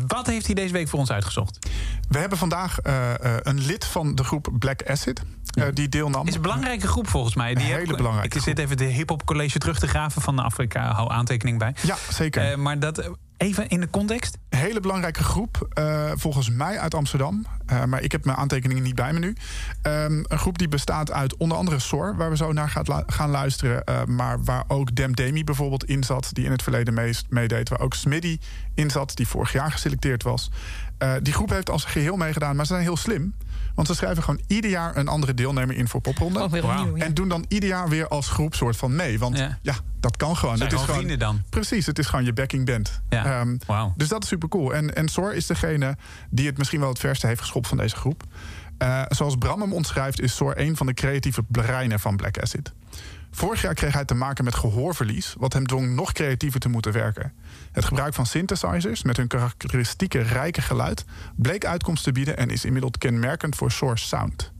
Wat 0.07 0.27
heeft 0.27 0.45
hij 0.45 0.55
deze 0.55 0.73
week 0.73 0.87
voor 0.87 0.99
ons 0.99 1.11
uitgezocht? 1.11 1.69
We 2.09 2.17
hebben 2.17 2.37
vandaag 2.37 2.79
eh, 2.79 3.13
eh, 3.13 3.35
een 3.41 3.59
lid 3.65 3.85
van 3.85 4.15
de 4.15 4.23
groep 4.23 4.49
Black 4.59 4.83
Acid 4.89 5.21
die 5.73 5.89
deelnam. 5.89 6.27
is 6.27 6.35
een 6.35 6.41
belangrijke 6.41 6.87
groep 6.87 7.07
volgens 7.07 7.35
mij. 7.35 7.53
Die 7.53 7.63
Een 7.65 7.69
heb- 7.71 7.79
hele 7.79 7.95
belangrijke 7.97 8.37
Ik 8.37 8.43
zit 8.43 8.59
even 8.59 8.77
de 8.77 8.83
hip-hop 8.83 9.25
college 9.25 9.57
terug 9.59 9.79
te 9.79 9.87
graven 9.87 10.21
van 10.21 10.39
Afrika. 10.39 10.91
Hou 10.93 11.11
aantekening 11.11 11.59
bij. 11.59 11.75
Ja, 11.81 11.95
zeker. 12.09 12.51
Eh, 12.51 12.57
maar 12.57 12.79
dat 12.79 13.09
even 13.37 13.67
in 13.69 13.79
de 13.79 13.89
context. 13.89 14.37
Een 14.49 14.59
hele 14.59 14.79
belangrijke 14.79 15.23
groep, 15.23 15.67
eh, 15.73 16.11
volgens 16.15 16.49
mij 16.49 16.79
uit 16.79 16.93
Amsterdam. 16.93 17.45
Eh, 17.65 17.83
maar 17.83 18.01
ik 18.01 18.11
heb 18.11 18.25
mijn 18.25 18.37
aantekeningen 18.37 18.83
niet 18.83 18.95
bij 18.95 19.13
me 19.13 19.19
nu. 19.19 19.35
Ehm, 19.81 20.23
een 20.27 20.37
groep 20.39 20.57
die 20.57 20.67
bestaat 20.67 21.11
uit 21.11 21.37
onder 21.37 21.57
andere 21.57 21.79
SOR, 21.79 22.15
waar 22.15 22.29
we 22.29 22.35
zo 22.37 22.51
naar 22.53 22.69
gaat 22.69 23.03
gaan 23.07 23.29
luisteren. 23.29 23.83
eh, 23.83 24.03
maar 24.05 24.43
waar 24.43 24.63
ook 24.67 24.95
Dem 24.95 25.15
Demi 25.15 25.43
bijvoorbeeld 25.43 25.83
in 25.85 26.03
zat, 26.03 26.29
die 26.33 26.45
in 26.45 26.51
het 26.51 26.63
verleden 26.63 26.93
meest 26.93 27.25
meedeed. 27.29 27.69
Waar 27.69 27.79
ook 27.79 27.93
Smiddy 27.93 28.37
in 28.75 28.89
zat, 28.89 29.15
die 29.15 29.27
vorig 29.27 29.51
jaar 29.53 29.71
geselecteerd 29.71 30.23
was. 30.23 30.51
Eh, 30.97 31.11
die 31.21 31.33
groep 31.33 31.49
heeft 31.49 31.69
als 31.69 31.85
geheel 31.85 32.15
meegedaan, 32.15 32.55
maar 32.55 32.65
ze 32.65 32.71
zijn 32.73 32.85
heel 32.85 32.97
slim. 32.97 33.33
Want 33.77 33.89
ze 33.89 33.95
schrijven 33.95 34.23
gewoon 34.23 34.41
ieder 34.47 34.71
jaar 34.71 34.95
een 34.97 35.07
andere 35.07 35.33
deelnemer 35.33 35.75
in 35.75 35.87
voor 35.87 36.01
popronde. 36.01 36.39
Oh, 36.39 36.51
weer 36.51 36.63
opnieuw, 36.63 36.97
ja. 36.97 37.05
En 37.05 37.13
doen 37.13 37.29
dan 37.29 37.45
ieder 37.47 37.69
jaar 37.69 37.89
weer 37.89 38.07
als 38.07 38.29
groep 38.29 38.55
soort 38.55 38.77
van 38.77 38.95
mee. 38.95 39.19
Want 39.19 39.37
Ja. 39.37 39.57
ja, 39.61 39.75
dat 39.99 40.17
kan 40.17 40.37
gewoon. 40.37 40.57
Zijn 40.57 40.69
Het 40.69 40.79
is 40.79 40.83
gewoon 40.85 40.99
vrienden 40.99 41.19
dan. 41.19 41.41
Precies, 41.49 41.85
het 41.85 41.99
is 41.99 42.07
gewoon 42.07 42.25
je 42.25 42.33
backing 42.33 42.65
band. 42.65 43.01
Ja. 43.09 43.25
Ehm, 43.39 43.57
Wauw. 43.65 43.93
dus 43.95 44.07
dat 44.07 44.23
is 44.23 44.29
super 44.29 44.49
cool. 44.49 44.73
En, 44.73 44.95
en 44.95 45.07
Sor 45.07 45.33
is 45.33 45.45
degene 45.45 45.97
die 46.29 46.47
het 46.47 46.57
misschien 46.57 46.79
wel 46.79 46.89
het 46.89 46.99
verste 46.99 47.27
heeft 47.27 47.39
geschopt 47.39 47.67
van 47.67 47.77
deze 47.77 47.95
groep. 47.95 48.23
Eh, 48.77 49.01
zoals 49.07 49.35
Bram 49.35 49.61
hem 49.61 49.73
omschrijft, 49.73 50.21
is 50.21 50.35
Sor 50.35 50.57
een 50.59 50.77
van 50.77 50.85
de 50.85 50.93
creatieve 50.93 51.43
breinen 51.47 51.99
van 51.99 52.15
Black 52.15 52.39
Acid. 52.39 52.71
Vorig 53.31 53.61
jaar 53.61 53.73
kreeg 53.73 53.93
hij 53.93 54.05
te 54.05 54.13
maken 54.15 54.43
met 54.43 54.55
gehoorverlies, 54.55 55.35
wat 55.37 55.53
hem 55.53 55.67
dwong 55.67 55.95
nog 55.95 56.11
creatiever 56.11 56.59
te 56.59 56.69
moeten 56.69 56.91
werken. 56.91 57.33
Het 57.77 57.85
gebruik 57.85 58.13
van 58.13 58.25
synthesizers 58.25 59.03
met 59.03 59.17
hun 59.17 59.27
karakteristieke 59.27 60.21
rijke 60.21 60.61
geluid 60.61 61.05
bleek 61.35 61.65
uitkomst 61.65 62.03
te 62.03 62.11
bieden 62.11 62.37
en 62.37 62.49
is 62.49 62.65
inmiddels 62.65 62.97
kenmerkend 62.97 63.55
voor 63.55 63.71
Source 63.71 64.07
Sound. 64.07 64.51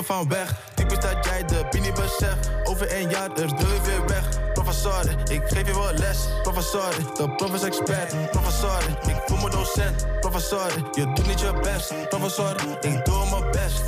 Type 0.00 0.12
van 0.12 0.28
weg. 0.28 0.54
Typisch 0.74 0.98
dat 0.98 1.24
jij 1.24 1.44
de 1.44 1.66
bini 1.70 1.92
beseft. 1.92 2.50
Over 2.64 2.96
een 3.00 3.10
jaar 3.10 3.34
doe 3.34 3.46
je 3.46 3.80
weer 3.84 4.06
weg. 4.06 4.52
Professor, 4.52 5.04
ik 5.30 5.42
geef 5.46 5.66
je 5.66 5.74
wel 5.74 5.92
les. 5.92 6.18
Professor, 6.42 6.94
de 7.16 7.30
prof 7.30 7.54
is 7.54 7.62
expert. 7.62 8.30
Professor, 8.30 8.82
ik 9.06 9.16
voel 9.26 9.38
me 9.38 9.50
docent. 9.50 10.06
Professor, 10.20 10.70
je 10.92 11.12
doet 11.12 11.26
niet 11.26 11.40
je 11.40 11.52
best. 11.62 12.08
Professor, 12.08 12.54
ik 12.80 13.04
doe 13.04 13.30
mijn 13.30 13.50
best. 13.50 13.82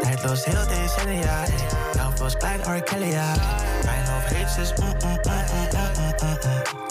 Tijdloos 0.00 0.44
heel 0.44 0.66
decennia. 0.66 1.44
Zelf 1.94 2.18
was 2.18 2.36
klein 2.36 2.60
R. 2.60 2.82
Kelly, 2.82 3.10
ja. 3.10 3.34
Mijn 3.84 4.04
hoofd 4.06 4.26
heet 4.26 4.56
is 4.60 4.72
mm, 4.74 4.86
mm, 4.86 4.94
mm, 5.02 5.18
mm, 5.24 5.68
mm, 5.98 6.14
mm, 6.20 6.38
mm. 6.42 6.82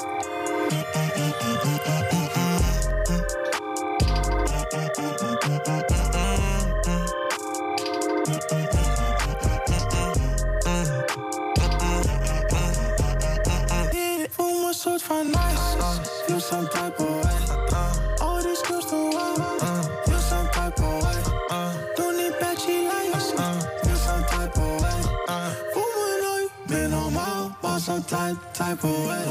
Ik 2.12 2.21
type 16.82 17.00
of 17.00 17.10
way. 17.10 17.38
Uh-uh. 17.74 18.26
All 18.26 18.42
these 18.42 18.62
girls 18.64 18.86
do 18.90 18.98
I 18.98 19.20
uh-uh. 19.62 19.84
feel 20.06 20.20
some 20.20 20.48
type 20.48 20.80
of 20.80 21.04
way. 21.04 21.22
Uh-uh. 21.52 21.96
Don't 21.96 22.18
need 22.18 22.40
back, 22.40 22.58
she 22.58 22.88
like 22.88 23.14
uh-uh. 23.14 23.60
feel 23.84 23.96
some 23.96 24.24
type 24.24 24.58
of 24.58 24.82
way. 24.82 25.02
Uh-uh. 25.30 25.54
Woman, 25.76 26.22
I 26.26 26.48
been 26.68 26.94
on 26.94 27.14
my 27.14 27.56
ball, 27.62 27.80
some 27.80 28.04
type 28.04 28.38
type 28.54 28.84
of 28.84 29.08
way. 29.08 29.24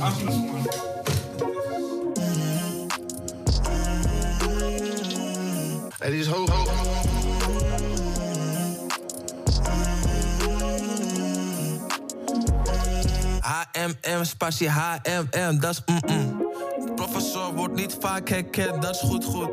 I'm 0.00 0.14
just 0.14 0.40
wondering. 0.40 0.78
That 6.00 6.12
is 6.12 6.26
ho 6.28 6.46
ho. 6.48 7.07
HMM, 13.58 14.24
spatie 14.24 14.70
HMM, 14.70 15.58
dat 15.60 15.70
is 15.70 15.82
mm-mm. 15.86 16.46
Professor 16.94 17.54
wordt 17.54 17.74
niet 17.74 17.96
vaak 18.00 18.28
herkend, 18.28 18.82
dat 18.82 18.94
is 18.94 19.00
goed, 19.00 19.24
goed. 19.24 19.50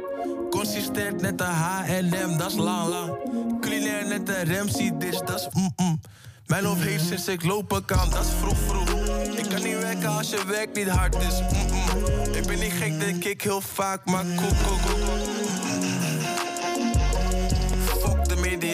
Consistent 0.49 1.21
net 1.21 1.41
een 1.41 1.47
H&M, 1.47 2.37
dat 2.37 2.51
is 2.51 2.57
lang, 2.57 2.89
lang. 2.89 3.17
Culinair 3.61 4.07
net 4.07 4.29
een 4.29 4.55
Ramsey 4.55 4.91
dish, 4.97 5.19
dat 5.25 5.39
is 5.39 5.47
mm-mm. 5.51 6.01
Mijn 6.45 6.65
hoofd 6.65 6.81
heet 6.81 7.01
sinds 7.01 7.27
ik 7.27 7.43
lopen 7.43 7.85
kan, 7.85 8.09
dat 8.09 8.25
is 8.25 8.31
vroeg, 8.39 8.57
vroeg. 8.67 8.89
Ik 9.37 9.49
kan 9.49 9.63
niet 9.63 9.79
werken 9.79 10.09
als 10.09 10.29
je 10.29 10.45
werk 10.47 10.75
niet 10.75 10.89
hard 10.89 11.15
is, 11.15 11.39
mm-mm. 11.39 12.33
Ik 12.33 12.45
ben 12.45 12.59
niet 12.59 12.73
gek, 12.73 12.99
denk 12.99 13.23
ik 13.23 13.41
heel 13.41 13.61
vaak, 13.61 14.05
maar 14.05 14.23
koek, 14.23 14.57
koek, 14.67 14.81
koek. 14.81 15.44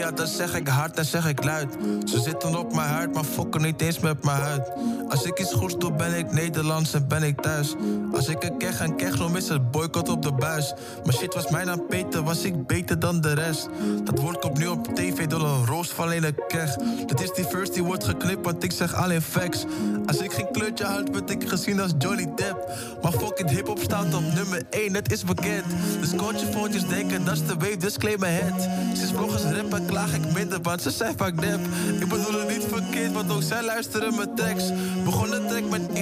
Media, 0.02 0.16
dat 0.16 0.30
zeg 0.30 0.56
ik 0.56 0.68
hard 0.68 0.98
en 0.98 1.06
zeg 1.06 1.28
ik 1.28 1.44
luid. 1.44 1.78
Ze 2.06 2.20
zitten 2.20 2.56
op 2.56 2.74
mijn 2.76 2.90
huid, 2.90 3.14
maar 3.14 3.24
fokken 3.24 3.62
niet 3.62 3.82
eens 3.82 4.00
met 4.00 4.24
mijn 4.24 4.38
huid. 4.38 4.72
Als 5.10 5.24
ik 5.24 5.40
iets 5.40 5.54
goeds 5.54 5.78
doe, 5.78 5.94
ben 5.94 6.18
ik 6.18 6.32
Nederlands 6.32 6.94
en 6.94 7.08
ben 7.08 7.24
ik 7.24 7.42
thuis. 7.42 7.76
Als 8.14 8.28
ik 8.28 8.44
een 8.44 8.58
keg 8.58 8.80
en 8.80 8.96
keg 8.96 9.18
noem, 9.18 9.36
is 9.36 9.50
het 9.50 9.72
boycott 9.72 10.10
op 10.10 10.22
de 10.22 10.32
buis. 10.32 10.74
Maar 11.04 11.14
shit 11.14 11.34
was 11.34 11.50
mij 11.50 11.68
aan 11.68 11.86
Peter, 11.88 12.24
was 12.24 12.44
ik 12.44 12.68
beter 12.68 13.00
dan 13.00 13.22
de 13.22 13.34
rest. 13.34 13.70
Dat 14.04 14.20
woord 14.20 14.40
komt 14.40 14.58
nu 14.58 14.68
op 14.68 14.96
tv 14.96 15.28
door 15.28 15.42
een 15.42 15.66
roost 15.66 15.92
van 15.92 16.12
een 16.12 16.36
keg. 16.48 16.76
Dat 17.06 17.22
is 17.22 17.32
die 17.32 17.46
first 17.46 17.74
die 17.74 17.84
wordt 17.84 18.04
geknipt, 18.04 18.46
want 18.46 18.64
ik 18.64 18.72
zeg 18.72 18.96
alleen 18.96 19.22
facts. 19.22 19.66
Als 20.06 20.18
ik 20.18 20.32
geen 20.34 20.52
kleurtje 20.52 20.86
had, 20.86 21.10
werd 21.10 21.30
ik 21.30 21.50
gezien 21.50 21.80
als 21.80 21.92
Johnny 21.98 22.32
Depp. 22.36 22.72
Maar 23.02 23.12
fucking 23.12 23.50
hip-hop 23.50 23.80
staat 23.80 24.14
op 24.14 24.24
nummer 24.34 24.62
1, 24.70 24.94
het 24.94 25.12
is 25.12 25.24
bekend. 25.24 25.66
Dus 26.00 26.16
coach 26.16 26.40
je 26.40 26.46
foutjes 26.46 26.88
denken, 26.88 27.26
dat 27.26 27.34
is 27.34 27.46
de 27.46 27.56
wave, 27.56 27.78
dus 27.78 27.98
claim 27.98 28.24
head. 28.24 28.68
Sinds 28.94 29.12
vloggers 29.12 29.44
rappen, 29.44 29.86
klaag 30.04 30.16
ik 30.16 30.34
minder, 30.34 30.62
want 30.62 30.82
ze 30.82 30.92
zijn 30.92 31.14
vaak 31.18 31.34
nep. 31.34 31.60
Ik 32.00 32.08
bedoel 32.08 32.40
het 32.40 32.48
niet 32.48 32.66
verkeerd, 32.70 33.12
want 33.12 33.32
ook 33.32 33.44
zij 33.44 33.64
luisteren 33.64 34.16
mijn 34.16 34.36
tekst. 34.36 34.72
Begon 35.04 35.30
de 35.30 35.46
track 35.46 35.70
met 35.70 35.96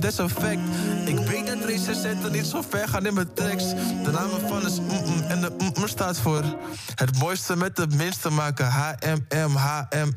dat 0.00 0.12
is 0.12 0.18
een 0.18 0.28
fact. 0.28 0.58
Ik 1.04 1.18
weet 1.18 1.46
dat 1.46 1.64
recensenten 1.64 2.32
niet 2.32 2.46
zo 2.46 2.62
ver 2.68 2.88
gaan 2.88 3.06
in 3.06 3.14
mijn 3.14 3.32
tekst. 3.32 3.70
De 4.04 4.10
naam 4.10 4.30
ervan 4.42 4.66
is 4.66 4.80
mm-mm 4.80 5.22
en 5.28 5.40
de 5.40 5.50
mm 5.58 5.88
staat 5.88 6.18
voor 6.18 6.44
het 6.94 7.18
mooiste 7.18 7.56
met 7.56 7.76
het 7.76 7.94
minste 7.94 8.30
maken. 8.30 8.66
HMM, 8.66 9.56
HMM. 9.56 10.14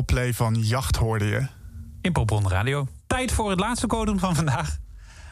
Play 0.00 0.32
van 0.34 0.54
Jacht 0.54 0.96
hoorde 0.96 1.24
je. 1.24 1.46
In 2.00 2.12
Popronde 2.12 2.48
Radio. 2.48 2.88
Tijd 3.06 3.32
voor 3.32 3.50
het 3.50 3.60
laatste 3.60 3.86
codum 3.86 4.18
van 4.18 4.34
vandaag. 4.34 4.76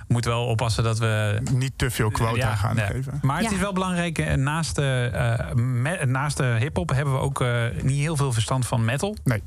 Moet 0.09 0.25
wel 0.25 0.47
oppassen 0.47 0.85
dat 0.85 0.99
we... 0.99 1.41
Niet 1.53 1.73
te 1.77 1.91
veel 1.91 2.11
quota 2.11 2.55
gaan 2.55 2.77
ja. 2.77 2.87
geven. 2.87 3.19
Maar 3.23 3.37
het 3.39 3.47
Ja. 3.49 3.53
is 3.55 3.61
wel 3.61 3.73
belangrijk. 3.73 4.19
eh, 4.19 4.35
Naast 4.35 4.75
de, 4.77 5.11
eh, 5.13 5.55
me- 5.55 6.05
naast 6.07 6.37
de 6.37 6.57
hip-hop 6.59 6.89
hebben 6.91 7.15
we 7.15 7.21
ook 7.21 7.41
eh, 7.41 7.65
niet 7.83 7.99
heel 7.99 8.17
veel 8.17 8.33
verstand 8.33 8.67
van 8.67 8.85
metal. 8.85 9.17
Nee. 9.25 9.43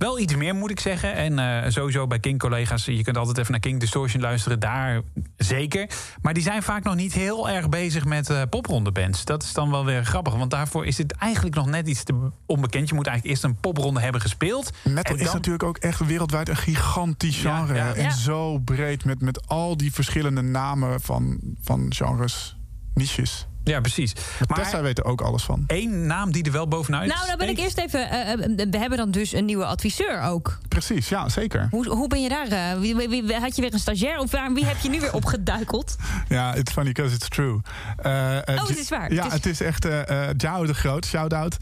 Wel 0.00 0.18
iets 0.18 0.36
meer 0.36 0.54
moet 0.54 0.70
ik 0.70 0.80
zeggen. 0.80 1.14
En 1.14 1.38
eh, 1.38 1.70
sowieso 1.70 2.06
bij 2.06 2.18
King-collega's. 2.18 2.84
Je 2.84 3.02
kunt 3.02 3.16
altijd 3.16 3.38
even 3.38 3.50
naar 3.50 3.60
King 3.60 3.80
Distortion 3.80 4.22
luisteren. 4.22 4.60
Daar 4.60 5.00
zeker. 5.36 5.90
Maar 6.22 6.34
die 6.34 6.42
zijn 6.42 6.62
vaak 6.62 6.84
nog 6.84 6.94
niet 6.94 7.12
heel 7.12 7.48
erg 7.50 7.68
bezig 7.68 8.04
met 8.04 8.30
eh 8.30 8.42
poprondebands. 8.50 9.24
Dat 9.24 9.42
is 9.42 9.52
dan 9.52 9.70
wel 9.70 9.84
weer 9.84 10.04
grappig. 10.04 10.34
Want 10.34 10.50
daarvoor 10.50 10.86
is 10.86 10.98
het 10.98 11.12
eigenlijk 11.12 11.54
nog 11.54 11.66
net 11.66 11.88
iets 11.88 12.02
te 12.02 12.30
onbekend. 12.46 12.88
Je 12.88 12.94
moet 12.94 13.06
eigenlijk 13.06 13.36
eerst 13.36 13.44
een 13.54 13.60
popronde 13.60 14.00
hebben 14.00 14.20
gespeeld. 14.20 14.70
Metal 14.84 15.16
is 15.16 15.32
natuurlijk 15.32 15.64
ook 15.64 15.76
echt 15.78 16.06
wereldwijd 16.06 16.48
een 16.48 16.56
gigantisch 16.56 17.42
Ja, 17.42 17.56
genre. 17.58 17.74
ja. 17.74 17.94
En 17.94 18.02
Ja. 18.02 18.10
zo 18.10 18.58
breed 18.58 19.04
met, 19.04 19.20
met 19.20 19.48
al 19.48 19.76
die 19.76 19.92
verschillende 19.92 20.42
namen 20.42 21.00
van, 21.00 21.40
van 21.62 21.86
genres, 21.94 22.56
niches. 22.94 23.46
Ja, 23.64 23.80
precies. 23.80 24.12
Tessa 24.54 24.72
Maar 24.72 24.82
weet 24.82 24.98
er 24.98 25.04
ook 25.04 25.20
alles 25.20 25.42
van. 25.42 25.64
één 25.66 26.06
naam 26.06 26.32
die 26.32 26.44
er 26.44 26.52
wel 26.52 26.68
bovenuit 26.68 27.08
Nou, 27.08 27.26
dan 27.26 27.38
ben 27.38 27.48
ik 27.48 27.58
eerst 27.58 27.78
even. 27.78 28.10
eh, 28.10 28.32
eh, 28.32 28.38
we 28.70 28.78
hebben 28.78 28.98
dan 28.98 29.10
dus 29.10 29.32
een 29.32 29.44
nieuwe 29.44 29.64
adviseur 29.64 30.20
ook. 30.22 30.58
Precies, 30.68 31.08
ja, 31.08 31.28
zeker. 31.28 31.68
Hoe, 31.70 31.88
hoe 31.88 32.08
ben 32.08 32.22
je 32.22 32.28
daar? 32.28 32.46
eh, 32.48 32.78
wie, 32.80 32.96
wie- 32.96 33.08
wie- 33.08 33.34
had 33.34 33.56
je 33.56 33.62
weer 33.62 33.72
een 33.72 33.78
stagiair? 33.78 34.18
Of 34.18 34.30
waar, 34.30 34.52
wie 34.52 34.64
heb 34.64 34.76
je 34.78 34.88
nu 34.88 35.00
weer 35.00 35.14
opgeduikeld? 35.20 35.96
Ja, 36.28 36.54
it's 36.54 36.72
funny 36.72 36.92
because 36.92 37.14
it's 37.14 37.28
true. 37.28 37.60
Eh, 37.96 38.36
eh, 38.36 38.42
Oh, 38.62 38.68
het 38.68 38.78
is 38.78 38.88
waar. 38.88 39.12
Ja, 39.12 39.22
Het 39.22 39.26
is- 39.26 39.32
het 39.32 39.46
is 39.46 39.60
echt 39.60 39.84
eh 39.84 40.28
eh, 40.28 40.34
Jao 40.36 40.66
de 40.66 40.74
Groot, 40.74 41.06
shout-out. 41.06 41.56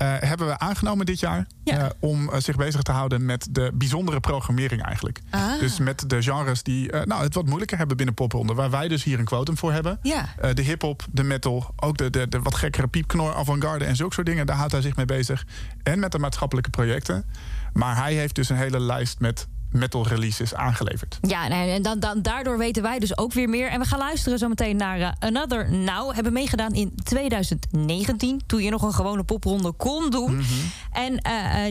Eh, 0.00 0.14
hebben 0.18 0.46
we 0.46 0.58
aangenomen 0.58 1.06
dit 1.06 1.20
jaar. 1.20 1.46
Ja. 1.64 1.78
eh, 1.78 1.90
om 1.98 2.30
eh, 2.30 2.40
zich 2.40 2.56
bezig 2.56 2.82
te 2.82 2.92
houden 2.92 3.24
met 3.24 3.48
de 3.50 3.70
bijzondere 3.74 4.20
programmering 4.20 4.82
eigenlijk. 4.82 5.20
Ah. 5.30 5.58
Dus 5.58 5.78
met 5.78 6.10
de 6.10 6.22
genres 6.22 6.62
die 6.62 6.92
nou, 7.04 7.22
het 7.22 7.34
wat 7.34 7.46
moeilijker 7.46 7.78
hebben 7.78 7.96
binnen 7.96 8.14
popronde. 8.14 8.54
Waar 8.54 8.70
wij 8.70 8.88
dus 8.88 9.04
hier 9.04 9.18
een 9.18 9.24
quotum 9.24 9.56
voor 9.56 9.72
hebben. 9.72 9.98
Ja. 10.02 10.28
De 10.54 10.62
hip-hop, 10.62 11.06
de 11.10 11.22
metal, 11.22 11.74
ook 11.76 11.96
de, 11.96 12.10
de, 12.10 12.28
de 12.28 12.42
wat 12.42 12.54
gekkere 12.54 12.86
piepknor, 12.86 13.34
avant-garde 13.34 13.84
en 13.84 13.96
zulke 13.96 14.14
soort 14.14 14.26
dingen. 14.26 14.46
Daar 14.46 14.56
houdt 14.56 14.72
hij 14.72 14.80
zich 14.80 14.96
mee 14.96 15.06
bezig. 15.06 15.46
En 15.82 15.98
met 15.98 16.12
de 16.12 16.18
maatschappelijke 16.18 16.70
projecten. 16.70 17.24
Maar 17.72 17.96
hij 17.96 18.14
heeft 18.14 18.34
dus 18.34 18.48
een 18.48 18.56
hele 18.56 18.80
lijst 18.80 19.20
met 19.20 19.48
metal 19.72 20.06
releases 20.06 20.54
aangeleverd. 20.54 21.18
Ja, 21.20 21.48
en 21.48 21.82
dan, 21.82 22.00
dan, 22.00 22.22
daardoor 22.22 22.58
weten 22.58 22.82
wij 22.82 22.98
dus 22.98 23.18
ook 23.18 23.32
weer 23.32 23.48
meer. 23.48 23.68
En 23.68 23.80
we 23.80 23.86
gaan 23.86 23.98
luisteren 23.98 24.38
zometeen 24.38 24.76
naar 24.76 25.00
eh, 25.00 25.10
Another 25.18 25.72
Now. 25.72 26.14
Hebben 26.14 26.32
meegedaan 26.32 26.72
in 26.72 26.92
2019, 27.04 28.40
toen 28.46 28.62
je 28.62 28.70
nog 28.70 28.82
een 28.82 28.92
gewone 28.92 29.22
popronde 29.22 29.72
kon 29.72 30.10
doen. 30.10 30.36
Mhm. 30.36 30.44
En 30.92 31.20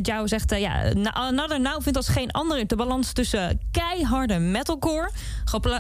Jao 0.02 0.28
zegt, 0.28 0.56
ja, 0.58 0.94
Another 1.12 1.62
Now 1.62 1.82
vindt 1.82 1.98
als 1.98 2.08
geen 2.08 2.32
ander 2.32 2.68
de 2.68 2.76
balans 2.76 3.12
tussen 3.12 3.60
keiharde 3.72 4.40
metalcore, 4.40 5.12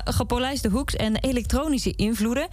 gepolijste 0.03 0.70
hooks 0.70 0.95
en 0.95 1.15
elektronische 1.15 1.95
invloeden. 1.95 2.47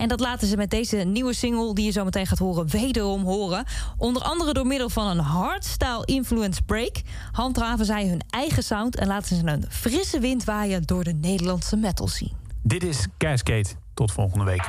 En 0.00 0.08
dat 0.08 0.20
laten 0.20 0.48
ze 0.48 0.56
met 0.56 0.70
deze 0.70 0.96
nieuwe 0.96 1.32
single, 1.32 1.74
die 1.74 1.84
je 1.84 1.90
zo 1.90 2.04
meteen 2.04 2.26
gaat 2.26 2.38
horen, 2.38 2.68
wederom 2.68 3.24
horen. 3.24 3.64
Onder 3.96 4.22
andere 4.22 4.52
door 4.52 4.66
middel 4.66 4.88
van 4.88 5.06
een 5.06 5.18
hardstyle 5.18 6.02
influence 6.04 6.62
break 6.62 7.00
handhaven 7.32 7.84
zij 7.84 8.06
hun 8.08 8.20
eigen 8.30 8.62
sound 8.62 8.96
en 8.96 9.06
laten 9.06 9.36
ze 9.36 9.46
een 9.46 9.64
frisse 9.68 10.20
wind 10.20 10.44
waaien 10.44 10.82
door 10.82 11.04
de 11.04 11.12
Nederlandse 11.12 11.76
metal 11.76 12.08
scene. 12.08 12.30
Dit 12.62 12.82
is 12.82 13.06
Cascade. 13.18 13.68
Tot 13.94 14.12
volgende 14.12 14.44
week. 14.44 14.68